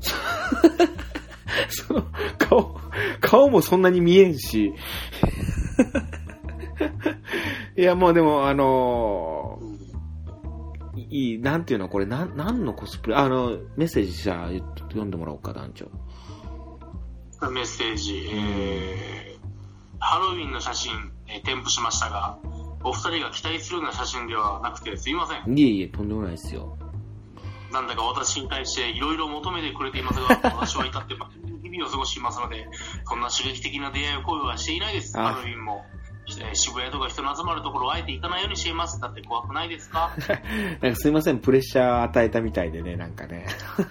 [1.68, 2.04] その
[2.38, 2.76] 顔、
[3.20, 4.74] 顔もそんなに見えんし。
[7.76, 9.51] いやもうでもあの
[11.12, 13.16] いい、なんていうのこれ、なん、なんのコスプレ？
[13.16, 15.90] あの、メッセージじゃあ読んでもらおうか、団長。
[17.50, 22.38] メッセージ、えー、ハロウィンの写真、えー添付しましたが、
[22.82, 25.58] お二人が期待するような写真ではなくてすいません。
[25.58, 26.78] いえいえ、とんでもないですよ。
[27.72, 31.30] なんだか私に対していろいろ求めてくれていますが、 私は至ってま
[31.62, 32.68] 日々を過ごしていますので、
[33.04, 35.18] そんな刺激的な出会いを恋はしていないです。
[35.18, 35.84] あハロウィンも。
[36.40, 39.00] えー渋谷とか人の集まるところをあえて行かないようにしています。
[39.00, 40.10] だって怖くないですか？
[40.80, 43.46] なんかすいません、プレッシャー与えたみたいでね、なんかね。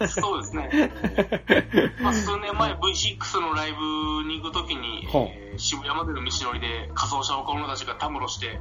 [0.08, 0.92] そうですね。
[2.02, 8.58] まあ、数年前 V6 のライブに行くときに、えー渋谷までの道のりで仮装した若者たちがたむろして、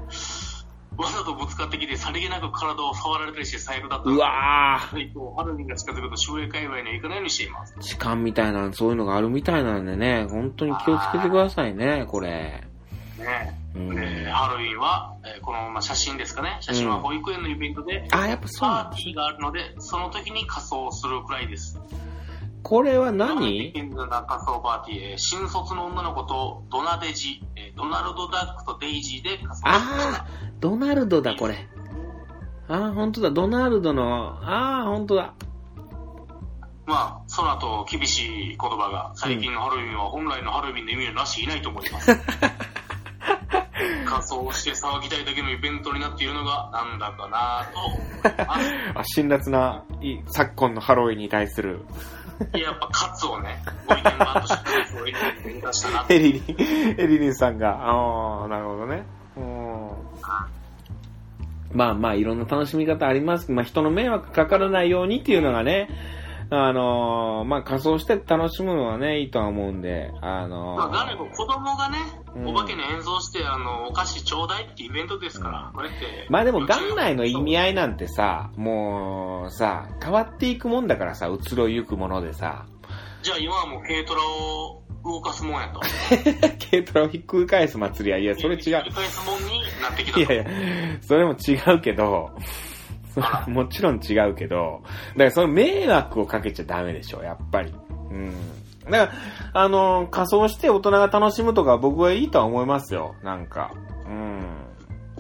[0.98, 7.74] わざとぶつかってきてさりげなく体を触られたりして最悪だったのうでわそれ以降ハロウィンが近づくと渋谷界隈には行かないようにしています。
[7.78, 12.28] ー痴漢みたいな、そういうのがあるみたいなんでね、本当に気をつけてくださいね、これ。
[12.28, 12.64] ね
[13.54, 16.58] うんえーハロウィンは、えーこの、まあ、写真ですかね。
[16.60, 21.78] 写真は保育園のイベントで、あ、やっぱそうパーティーがあるので、その時に仮装するくらいです。
[22.62, 23.72] これは何？
[23.72, 30.26] 仮装パーティー、えー新卒の女の子とドナデジ、えードナルド・ダックとデイジーで仮装しまあ。
[30.26, 31.68] ー、ドナルドだ、これ。
[32.68, 35.34] あー、本当だ、ドナルドの、あー、本当だ。
[36.86, 42.10] まあ、その後、厳しい言葉が、最近のハロウィンは本来のハロウィンの意味をなしていないと思います。
[44.10, 48.70] 仮装して騒ぎたいだけのイベントになっているのがなんだかなと思います。
[48.94, 51.84] あ、辛辣な、い昨今のハロウィンに対する、
[52.54, 56.44] いややっぱカツをね、ご意見番としてカツを入れて出したなってエリリン、
[56.98, 59.04] エリリンさんが、ああ、なるほどね。
[59.36, 59.90] うん。
[61.72, 63.52] まあまあ、いろんな楽しみ方あります。
[63.52, 65.88] まあ、人の迷惑かからないようにっていうのがね、
[66.52, 71.98] あのーまあ、仮装して楽しむのはね、いいとは思うんで、あのーまあ、誰か子供がね、
[72.34, 76.26] うんお化けに演奏して、あの、お菓子ちょうだいってイベントですから、これって。
[76.28, 82.66] まあでも、元来の意味合いなんてさ、もうさ、変わっていくもんだからさ、移ろいゆくものでさ、
[83.22, 85.80] じゃあ今はもう軽トラを動かすもんやと。
[86.70, 88.60] 軽トラをひっくり返す祭りは、いや、それ違う。
[88.60, 90.20] 繰り返すもんになってきたと。
[90.20, 90.44] いやいや、
[91.00, 92.30] それも違うけど、
[93.48, 94.82] もちろん違うけど、
[95.12, 97.74] だからその迷惑をかけちゃダメでしょ、やっぱり。
[98.10, 98.34] うん。
[98.90, 99.12] だか
[99.52, 103.72] ら、あの、仮装して大人が楽しむとか僕はいいとは思いますよ、なんか。
[104.06, 104.42] うん。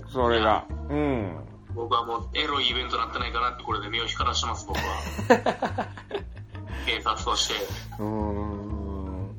[0.08, 0.64] それが。
[0.88, 1.36] うん。
[1.74, 4.84] 僕はもうエロいイベントになってないかなってこれで目を光らしてます、僕は。
[6.86, 7.54] 警察として。
[7.98, 9.30] うーん。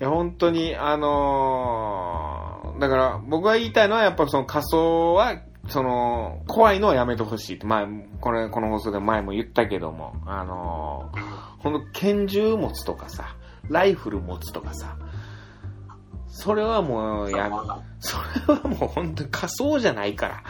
[0.00, 2.44] いや、本当に、あのー
[2.78, 5.36] だから僕が言いたいのはやっぱその仮装は、
[5.68, 7.86] その、怖いのはやめてほしいって、前、
[8.20, 13.36] これ、この放送で前も言ったけども、あのーほんと拳銃持つとかさ、
[13.70, 14.98] ライフル持つとかさ、
[16.28, 17.56] それはもうやめ、
[18.00, 20.42] それはもう本当に仮装じゃないから。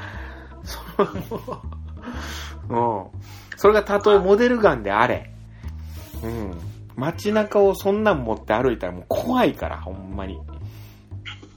[0.64, 1.14] それは
[2.68, 3.56] もう、うん。
[3.56, 5.32] それがたとえモデルガンであれ。
[6.24, 6.58] うん。
[6.96, 10.40] 街中をそんなん持って歩いたらもう怖いから、ほんまに。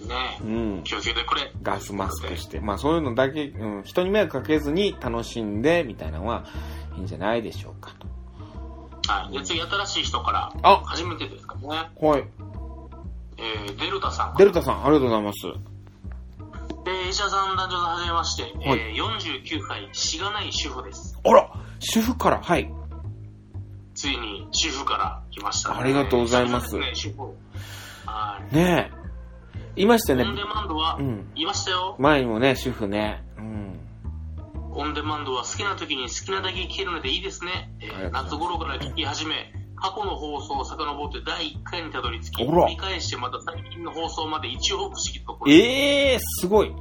[0.06, 0.82] ねうん。
[0.84, 1.52] 気をつけてくれ。
[1.62, 2.60] ガスマスクして。
[2.60, 6.46] まあそういうのだけ、うん、人に迷惑かけずに楽しんで、みたいなのは
[6.96, 9.12] いいんじゃないでしょうかと。
[9.12, 9.38] はい。
[9.38, 11.68] で、次、新しい人から、あ初めてですかね。
[11.68, 12.24] はい。
[13.38, 14.38] えー、デルタさん。
[14.38, 15.38] デルタさん、ありがとうございます。
[16.86, 18.44] えー、石田さん、男女さん、はじめまして。
[18.44, 21.20] はいえー、49歳、しがない主婦です。
[21.24, 22.72] あら主婦から、はい。
[23.94, 25.80] ついに主婦から来ましたね。
[25.80, 27.36] ありがとうございますね、主婦。
[28.06, 28.56] はい。
[28.56, 29.07] ねえ。
[29.78, 30.36] いましたよねオン。
[30.36, 31.96] デマンドは、うんいましたよ。
[32.00, 33.24] 前にもね、主婦ね。
[33.38, 33.80] うん。
[34.74, 37.72] オンデマンドは好きな時に好きなだけ聞けるのでいいですね。
[37.80, 46.74] えー夏頃から聞き始め、過去の放送を遡って第1回にたどり着き、繰り返してまた最近の放送まで一応不思議ところ、ええー、すごい。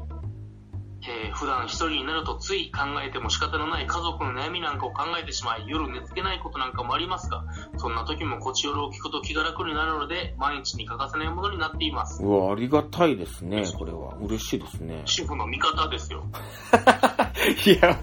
[1.02, 7.44] えー普段一人になるとつい考えても仕方のない家族の悩みなんかを考えてしまい、夜寝つけないことなんかもありますが、
[7.78, 12.22] そんな時もこちよろを聞くと気が楽になるので、毎日に欠かせないものになっています。
[12.22, 14.16] うわ、ありがたいですね、これは。
[14.20, 15.02] 嬉しいですね。
[15.04, 16.24] 主婦の味方ですよ。
[17.66, 17.98] いや、だ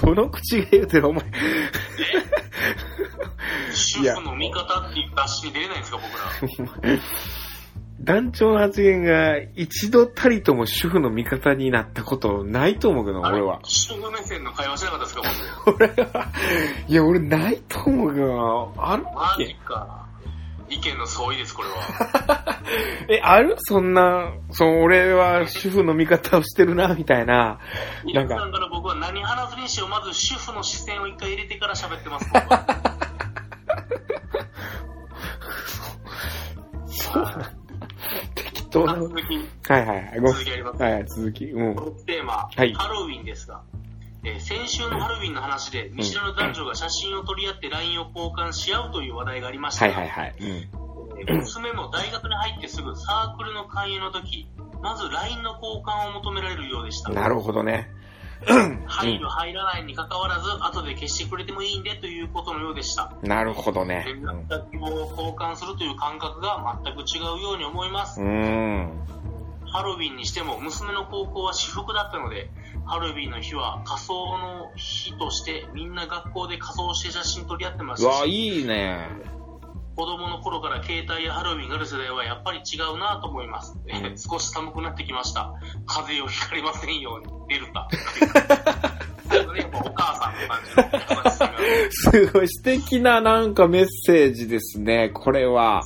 [0.00, 1.24] どの口が言うてる、お前。
[3.72, 6.98] 主婦の味方っていう雑誌に出れないんですか、僕ら。
[8.08, 13.60] 団長の発言が一度たりとも主婦の味方になったことないと思うけど、俺は。
[13.64, 15.22] 主婦目線の会話しなかったですか、
[15.66, 15.76] 僕。
[15.84, 16.26] 俺は、
[16.88, 18.92] いや、俺ないと思うけどな。
[18.92, 20.06] あるっマジけか。
[20.70, 22.62] 意見の相違です、これは。
[23.12, 23.56] え、ある？
[23.58, 27.34] そんな、そう、俺は主婦の味方をしてるな、みたいな。
[27.34, 32.64] なんか、皆さんから僕は何話すにしよう、まず主婦の視線を一回入れてから喋ってます、僕は。
[36.86, 37.67] そうなん
[38.86, 38.94] だ。
[38.94, 39.20] 適当な。
[39.20, 40.20] 続き、はいはいはい。
[40.20, 40.82] ご続きあります。
[40.82, 41.44] はいはい、続き。
[41.46, 41.74] うん。
[42.06, 43.62] テーマ、はいハロウィンですが、
[44.24, 50.36] えー先週のハロウィンの話で、見知らぬ男女が写真を撮り合って LINE を交換し合うという話題がありましたが、はいはいはい。
[50.40, 50.46] うん。
[50.46, 54.48] えー娘も大学に入ってすぐサークルの勧誘の時、
[54.80, 57.10] まず LINE の交換を求められるようでした。
[57.10, 57.90] なるほどね。
[58.46, 63.12] 入る入らないに関わらず、後で消してくれてもいいんでということのようでした。
[63.22, 64.04] なるほどね。
[64.06, 68.24] 連絡先を交換するという感覚が全く違うように思いますう。
[68.24, 69.04] ん。
[69.70, 72.50] ハロウィンにしても娘の高校は私服だったので、
[72.86, 79.37] ハロウィンの日は仮装の日としてみんな学校で仮装して写真撮り合ってましたし、いいね。
[79.98, 83.76] 子供の頃から携帯やハロウィンがある世代はやっぱり違うなと思います。
[83.88, 85.52] えー少し寒くなってきました。
[85.86, 87.88] 風邪をひかれませんように、デルタ。
[89.52, 91.52] ね、お母さんの感じの話が。
[91.90, 95.82] すごい素敵ななんかメッセージですね、これは。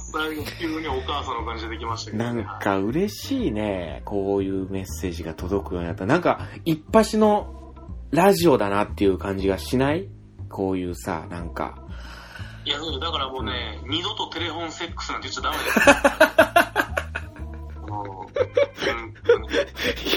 [0.60, 2.42] 急にお母さんの感じできましたけど、ね。
[2.42, 6.04] なんか嬉しいね、こういうメッセージが届くようになった。
[6.04, 7.74] なんか、一発の
[8.10, 10.06] ラジオだなっていう感じがしない？
[10.50, 11.81] こういうさ、なんか。
[12.64, 15.80] いや、だからもうね、二度とテレフォンセックスなんて言っちゃダメです。
[17.90, 18.42] もう本当
[18.92, 19.42] に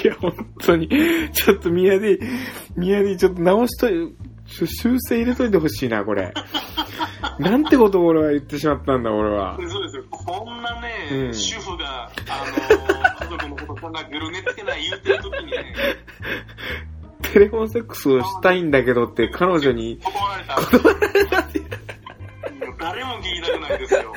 [0.03, 0.87] いや、本当に、
[1.31, 2.19] ちょっと宮で、
[2.75, 3.87] 宮でちょっと直しと
[4.45, 4.67] 修
[4.99, 6.33] 正入れといてほしいな、これ。
[7.39, 9.57] なんてことを俺は言ってしまったんだ、俺は。
[9.67, 10.03] そうですよ。
[10.11, 15.73] こんなね、うん主婦が、あのー家族のことさんがグル寝つけない言うてる時にね、
[17.33, 20.55] テレフォンセックスをしたいんだけどって彼女に、断られた。
[20.55, 21.61] 断られたって。
[22.79, 24.13] 誰も聞いたくないですよ。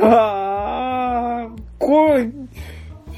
[0.08, 2.28] あー、これ、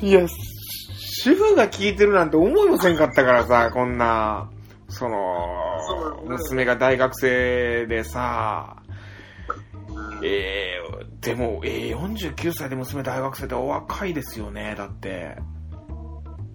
[0.01, 4.51] いや、主婦が聞いてるなんて思いもせんかったからさ、こんな、
[4.89, 8.77] その、娘が大学生でさ、
[10.23, 15.37] えー、でも、えー、49歳で娘大学生ってお若いですよね、だって。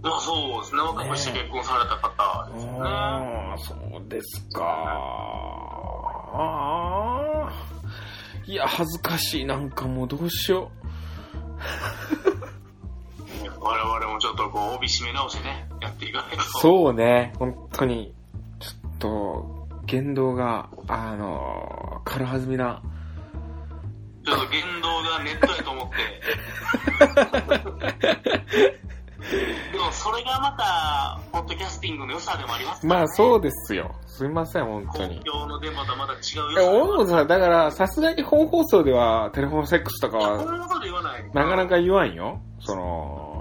[0.01, 0.81] まあそうですね。
[0.81, 2.71] 若くして結婚された方ですね。
[2.81, 5.68] ああ、そうですか。
[6.34, 7.51] ああ。
[8.45, 9.45] いや、恥ずかしい。
[9.45, 10.71] なんかもうどうしよ
[13.59, 16.38] 我々もちょっとこう、帯締め直してね、やっていかないと。
[16.38, 16.41] う。
[16.61, 18.13] そうね、本当に、
[18.59, 22.82] ちょっと、言動が、あの、軽はずみな。
[24.25, 25.95] ちょっと言動がネットやと思って。
[29.30, 32.89] でもそれがまた、ポッドキャスティングの良さでもありますね。
[32.89, 33.95] まあそうですよ。
[34.07, 35.19] すみません、本当公に。
[35.23, 41.32] 共の電波とはまた違う良さ俺もさ、だから、さすがに本放送では、テレフォンセックスとかは、んなこと言わない。
[41.34, 42.41] なかなか言わんよ。
[42.59, 43.39] その、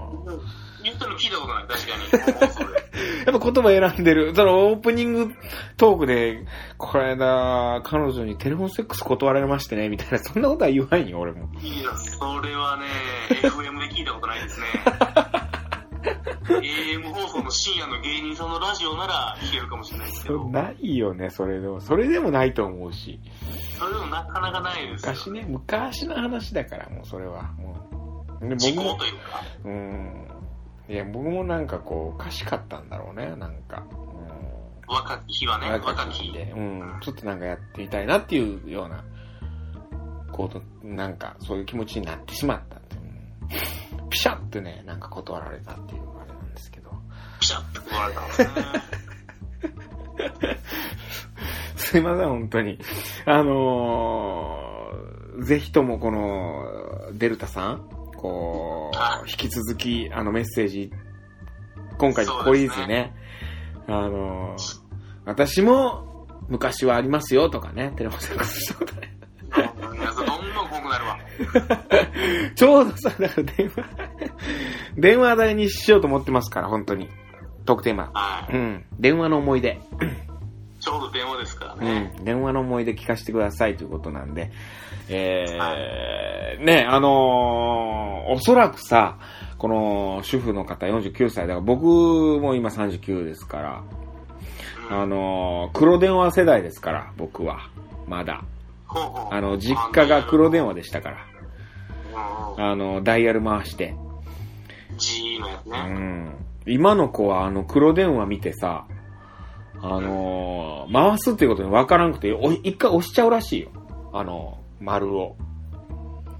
[0.83, 3.25] 言ったの聞いたことない、確かに。
[3.25, 4.33] やっぱ言葉選んでる。
[4.35, 5.33] そのオープニング
[5.77, 6.45] トークで、
[6.77, 11.49] この間、彼女にテレフォンセックス断られましてね、みたいな、そんなことは言わんよ、俺も。
[11.61, 12.85] いや、それはね、
[13.41, 14.67] FM で聞いたことないですね。
[16.01, 21.81] AM 放送の深夜の芸人さんのラジオなら聞けるかもしれないですけど、ないよね、それでも。
[21.81, 23.19] それでもないと思うし。
[23.77, 25.11] それでもなかなかないですよ。
[25.13, 27.43] 昔ね、昔の話だから、もうそれは。
[27.53, 27.85] も
[28.41, 28.49] う。
[28.49, 29.41] で時僕も、効というか。
[29.65, 30.27] うん。
[30.89, 33.83] いや、僕もなんかこう、おかしかったんだろうね、なんか。
[33.91, 34.09] うん
[34.91, 36.31] 若き日はね、若若き日。
[36.31, 39.03] きで、うん、ちょっとなんかやってみたいなっていうような、
[40.31, 42.79] こと、なんかそういう気持ちになってしまった
[44.09, 46.91] ピシャってね、なんか断られたっていうあれなんですけど。
[47.39, 48.27] ピシャッと言われたね。
[51.75, 52.79] すいません、本当に。
[53.25, 60.91] あのー、ぜひともこの、デルタさん、こはう、引き続き、あのメッセージ、
[61.97, 63.15] 今回これですね。
[63.87, 64.79] あのー、
[65.25, 69.05] 私も昔はありますよとかね、テレフォンセックスしたことない。
[69.05, 69.09] い
[72.55, 73.83] ちょうどさ、だから電話、
[74.97, 77.09] 電話代にしようと思ってますから、本当に。
[77.65, 78.09] トークテーマ。
[78.13, 78.53] はい。
[78.53, 78.85] うん。
[78.99, 79.79] 電話の思い出。
[80.79, 82.13] ちょうど電話ですからうね。
[82.19, 82.23] ん。
[82.23, 84.51] 電話の思い出聞かせてくださいということなんで。
[85.09, 89.17] えー、ね、あのーおそらくさ、
[89.57, 91.85] この主婦の方49歳だから、僕
[92.39, 93.83] も今39ですから、
[94.91, 97.69] あのー黒電話世代ですから、僕は。
[98.07, 98.43] まだ。
[99.31, 101.17] あの、実家が黒電話でしたから。
[102.57, 103.95] あの、ダイヤル回して。
[104.97, 105.79] G のやつうね。
[105.79, 106.35] ん。
[106.65, 108.85] 今の子はあの黒電話見てさ、
[109.81, 113.69] あのー回すっていうことに分からんくて、お一回押しちゃうらしいよ。
[114.11, 115.35] あの、丸を。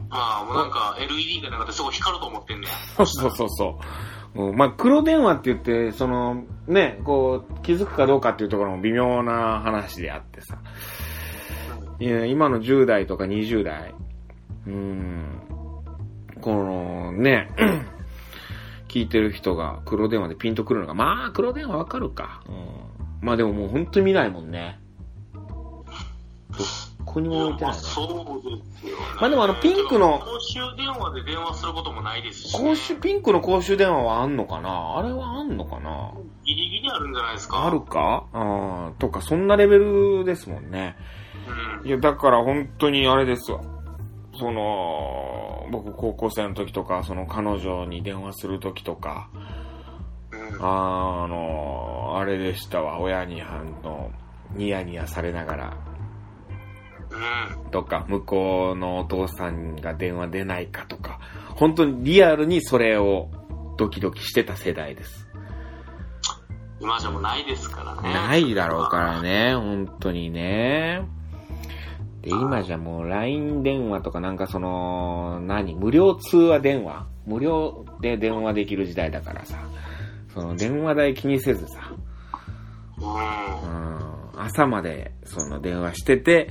[0.09, 2.73] まあ、もうなんか LED がなんかですごい光ると思ってんねや。
[2.97, 3.79] そうそうそうそ
[4.35, 4.49] う。
[4.49, 10.57] うん、まあ、黒電話って言って、その、ね、こう、気づくかどうかっていうところも微妙な話であってさ。
[11.99, 13.93] いや今の10代とか20代、
[14.65, 15.41] うん、
[16.41, 17.49] この、ね、
[18.87, 22.41] 聞いてる人が黒電話でピンとくるのが、まあ、黒電話わかるか。
[22.47, 24.79] うん、まあでももう本当に見ないもんね。
[26.51, 26.65] ど
[27.05, 27.79] こにも置いてないね。
[27.79, 28.07] そう
[28.43, 29.03] ですよ、ね。
[29.19, 34.97] まあでもあのピンクの公衆電話で電話することもないですし、公衆、ピンクの公衆電話はあんのかな？
[34.97, 36.13] あれはあんのかな？
[36.45, 37.65] ギリギリあるんじゃないですか？
[37.65, 38.25] あるか？
[38.33, 40.95] あとか、そんなレベルですもんね。
[41.81, 41.87] うん。
[41.87, 43.61] いや、だから本当にあれですわ。
[44.39, 49.29] その、僕高校生の時とか、その彼女に電話する時とか、
[50.31, 50.65] うん。
[50.65, 52.99] あの、あれでしたわ。
[52.99, 54.11] 親に、あの、
[54.55, 55.77] ニヤニヤされながら、
[57.11, 57.71] うん。
[57.71, 61.19] とか、向こうのお父さんが電話出ないかとか、
[61.55, 63.29] 本当にリアルにそれを
[63.77, 65.27] ドキドキしてた世代です。
[66.79, 68.13] 今じゃもうないですからね。
[68.13, 71.18] ないだろうからね、本当にね。
[72.21, 75.75] で、今じゃもう LINE 電話とかなんかその、何？
[75.75, 77.07] 無料通話電話？
[77.25, 79.57] 無料で電話できる時代だからさ、
[80.33, 81.93] その電話代気にせずさ、
[82.97, 83.01] う。
[83.01, 86.49] ん、朝までその電話してて、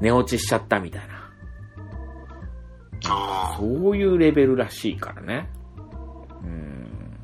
[0.00, 1.14] 寝落ちしちゃったみたいな。
[3.58, 5.48] そういうレベルらしいからね。
[6.42, 7.18] うん。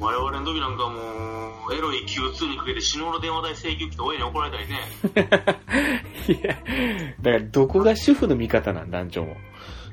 [0.00, 1.29] 我々の時なんかもう、
[1.72, 4.80] エロい Q2 にかけて死ぬほど電話代請求来て親に怒られたりね。
[6.28, 6.54] いや、
[7.20, 9.36] だからどこが主婦の味方なん、団長も。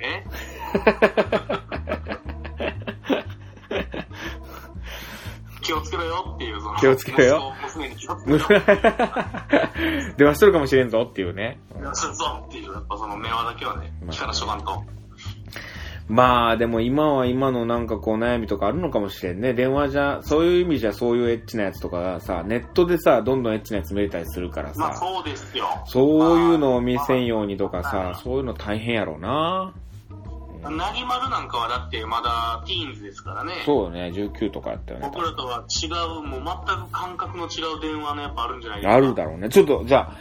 [0.02, 0.24] え？
[5.68, 6.78] 気をつけろよっていう、その。
[6.78, 7.54] 気をつけろよ。
[7.62, 7.96] 娘に。
[10.16, 11.60] 電話してるかもしれんぞっていうね。
[11.74, 14.97] 電話しるぞっていう、やっぱその名話だけはね、聞かなしとかんと。
[16.10, 19.54] でも今は今のなんかこう悩みとかあるのかもしれんね。
[19.54, 25.66] 電話じゃ、そういう意味じゃそういうエッチなやつとかがさ、ネットでさ、どんどんエッチなやつ見れたりするからまあさ、そうですよ。
[25.86, 29.74] そういうのを見せんようにとかまさあ、そういうの大変やろうな。
[30.64, 33.52] なぎまるなんかはだってまだティーンズですからね。
[33.66, 35.10] そうよね、19とかやったよね。
[35.14, 38.96] 僕らとは違う、もう全く感覚の違う電話のやっぱあるんじゃないですか。
[38.96, 39.50] あるだろうね。
[39.50, 40.14] ちょっと、じゃあ、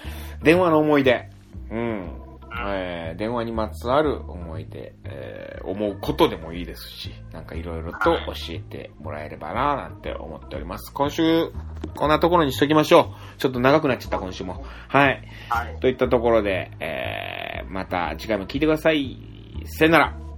[0.43, 1.28] 電話の思い出。
[1.70, 2.25] うん。
[2.59, 10.92] えー、電話にまつわる思い出、えー、思うことでもいいですし、なんかいろいろと教えてもらえればなぁなんて思っております。
[10.92, 11.50] 今週、
[11.96, 13.38] こんなところにしときましょう。
[13.38, 14.64] ちょっと長くなっちゃった、今週も。
[14.88, 15.22] はい。
[15.48, 15.80] はい。
[15.80, 19.18] といったところで、えー、また次回も聞いてください。
[19.66, 20.25] さよなら。